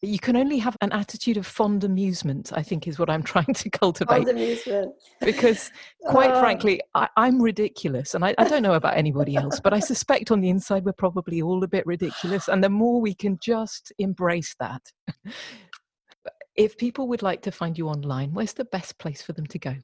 you 0.00 0.18
can 0.18 0.36
only 0.36 0.58
have 0.58 0.76
an 0.82 0.92
attitude 0.92 1.38
of 1.38 1.46
fond 1.46 1.84
amusement 1.84 2.52
i 2.52 2.62
think 2.62 2.86
is 2.86 2.98
what 2.98 3.08
i'm 3.08 3.22
trying 3.32 3.54
to 3.54 3.70
cultivate 3.70 4.14
fond 4.14 4.28
amusement 4.28 4.92
because 5.22 5.72
quite 6.04 6.30
uh. 6.30 6.38
frankly 6.38 6.82
I, 6.94 7.08
am 7.16 7.40
ridiculous 7.40 8.14
and 8.14 8.22
I, 8.22 8.34
I, 8.36 8.46
don't 8.46 8.62
know 8.62 8.74
about 8.74 8.98
anybody 8.98 9.36
else 9.36 9.58
but 9.58 9.72
i 9.72 9.78
suspect 9.78 10.30
on 10.30 10.42
the 10.42 10.50
inside 10.50 10.84
we're 10.84 10.92
probably 10.92 11.40
all 11.40 11.64
a 11.64 11.66
bit 11.66 11.86
ridiculous 11.86 12.48
and 12.48 12.62
the 12.62 12.68
more 12.68 13.00
we 13.00 13.14
can 13.14 13.38
just 13.40 13.90
embrace 13.98 14.54
that 14.60 14.82
if 16.56 16.76
people 16.76 17.08
would 17.08 17.22
like 17.22 17.40
to 17.40 17.50
find 17.50 17.78
you 17.78 17.88
online 17.88 18.34
where's 18.34 18.52
the 18.52 18.66
best 18.66 18.98
place 18.98 19.22
for 19.22 19.32
them 19.32 19.46
to 19.46 19.58
go 19.58 19.74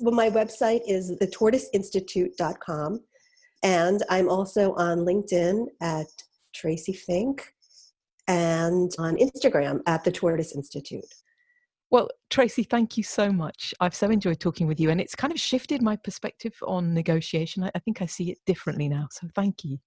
well 0.00 0.14
my 0.14 0.30
website 0.30 0.80
is 0.86 1.12
thetortoiseinstitute.com 1.20 3.00
and 3.62 4.02
I'm 4.10 4.28
also 4.28 4.74
on 4.74 4.98
LinkedIn 4.98 5.66
at 5.80 6.06
Tracy 6.54 6.92
Fink 6.92 7.52
and 8.28 8.90
on 8.98 9.16
Instagram 9.16 9.80
at 9.86 10.04
the 10.04 10.12
Tortoise 10.12 10.54
Institute. 10.54 11.04
Well, 11.90 12.08
Tracy, 12.30 12.64
thank 12.64 12.96
you 12.96 13.04
so 13.04 13.30
much. 13.30 13.72
I've 13.80 13.94
so 13.94 14.10
enjoyed 14.10 14.40
talking 14.40 14.66
with 14.66 14.80
you, 14.80 14.90
and 14.90 15.00
it's 15.00 15.14
kind 15.14 15.32
of 15.32 15.38
shifted 15.38 15.82
my 15.82 15.96
perspective 15.96 16.54
on 16.66 16.92
negotiation. 16.92 17.62
I, 17.62 17.70
I 17.74 17.78
think 17.78 18.02
I 18.02 18.06
see 18.06 18.30
it 18.32 18.38
differently 18.44 18.88
now. 18.88 19.08
So 19.12 19.28
thank 19.34 19.64
you. 19.64 19.78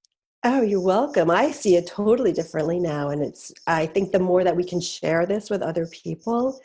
Oh, 0.45 0.61
you're 0.61 0.79
welcome. 0.79 1.29
I 1.29 1.51
see 1.51 1.75
it 1.75 1.87
totally 1.87 2.31
differently 2.31 2.79
now. 2.79 3.09
And 3.09 3.21
it's, 3.21 3.51
I 3.67 3.85
think 3.85 4.13
the 4.13 4.19
more 4.19 4.45
that 4.45 4.55
we 4.55 4.63
can 4.63 4.79
share 4.79 5.25
this 5.25 5.49
with 5.49 5.61
other 5.61 5.85
people, 5.87 6.61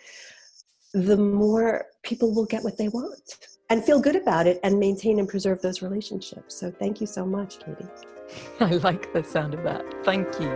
the 0.93 1.17
more 1.17 1.87
people 2.05 2.33
will 2.33 2.47
get 2.47 2.63
what 2.63 2.79
they 2.79 2.89
want 2.89 3.37
and 3.75 3.85
feel 3.85 3.99
good 3.99 4.15
about 4.15 4.47
it 4.47 4.61
and 4.63 4.79
maintain 4.79 5.19
and 5.19 5.29
preserve 5.29 5.61
those 5.61 5.83
relationships. 5.83 6.55
So 6.55 6.71
thank 6.71 7.01
you 7.01 7.09
so 7.09 7.27
much, 7.27 7.59
Katie. 7.59 7.89
I 8.61 8.71
like 8.77 9.13
the 9.13 9.25
sound 9.25 9.53
of 9.53 9.65
that. 9.65 9.85
Thank 10.05 10.29
you. 10.39 10.49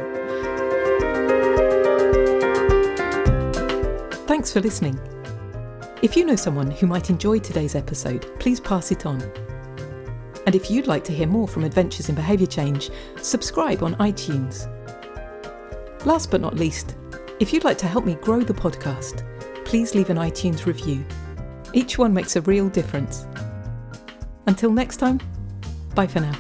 Thanks 4.28 4.52
for 4.52 4.60
listening. 4.60 5.00
If 6.00 6.16
you 6.16 6.24
know 6.26 6.36
someone 6.36 6.70
who 6.70 6.86
might 6.86 7.10
enjoy 7.10 7.40
today's 7.40 7.74
episode, 7.74 8.38
please 8.38 8.60
pass 8.60 8.92
it 8.92 9.04
on. 9.04 9.20
And 10.46 10.54
if 10.54 10.70
you'd 10.70 10.86
like 10.86 11.02
to 11.02 11.12
hear 11.12 11.26
more 11.26 11.48
from 11.48 11.64
Adventures 11.64 12.08
in 12.08 12.14
Behaviour 12.14 12.46
Change, 12.46 12.88
subscribe 13.20 13.82
on 13.82 13.96
iTunes. 13.96 14.68
Last 16.06 16.30
but 16.30 16.40
not 16.40 16.54
least, 16.54 16.94
if 17.40 17.52
you'd 17.52 17.64
like 17.64 17.78
to 17.78 17.88
help 17.88 18.04
me 18.04 18.14
grow 18.14 18.42
the 18.42 18.54
podcast, 18.54 19.24
please 19.64 19.96
leave 19.96 20.08
an 20.08 20.18
iTunes 20.18 20.66
review 20.66 21.04
each 21.72 21.98
one 21.98 22.12
makes 22.14 22.36
a 22.36 22.40
real 22.42 22.68
difference. 22.68 23.26
Until 24.46 24.72
next 24.72 24.96
time, 24.96 25.20
bye 25.94 26.06
for 26.06 26.20
now. 26.20 26.34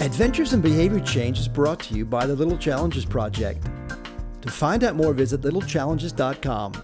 Adventures 0.00 0.52
in 0.52 0.60
Behavior 0.60 1.00
Change 1.00 1.38
is 1.38 1.48
brought 1.48 1.80
to 1.80 1.94
you 1.94 2.04
by 2.04 2.26
the 2.26 2.34
Little 2.34 2.58
Challenges 2.58 3.04
Project. 3.04 3.66
To 4.42 4.50
find 4.50 4.84
out 4.84 4.96
more, 4.96 5.12
visit 5.12 5.40
littlechallenges.com. 5.40 6.74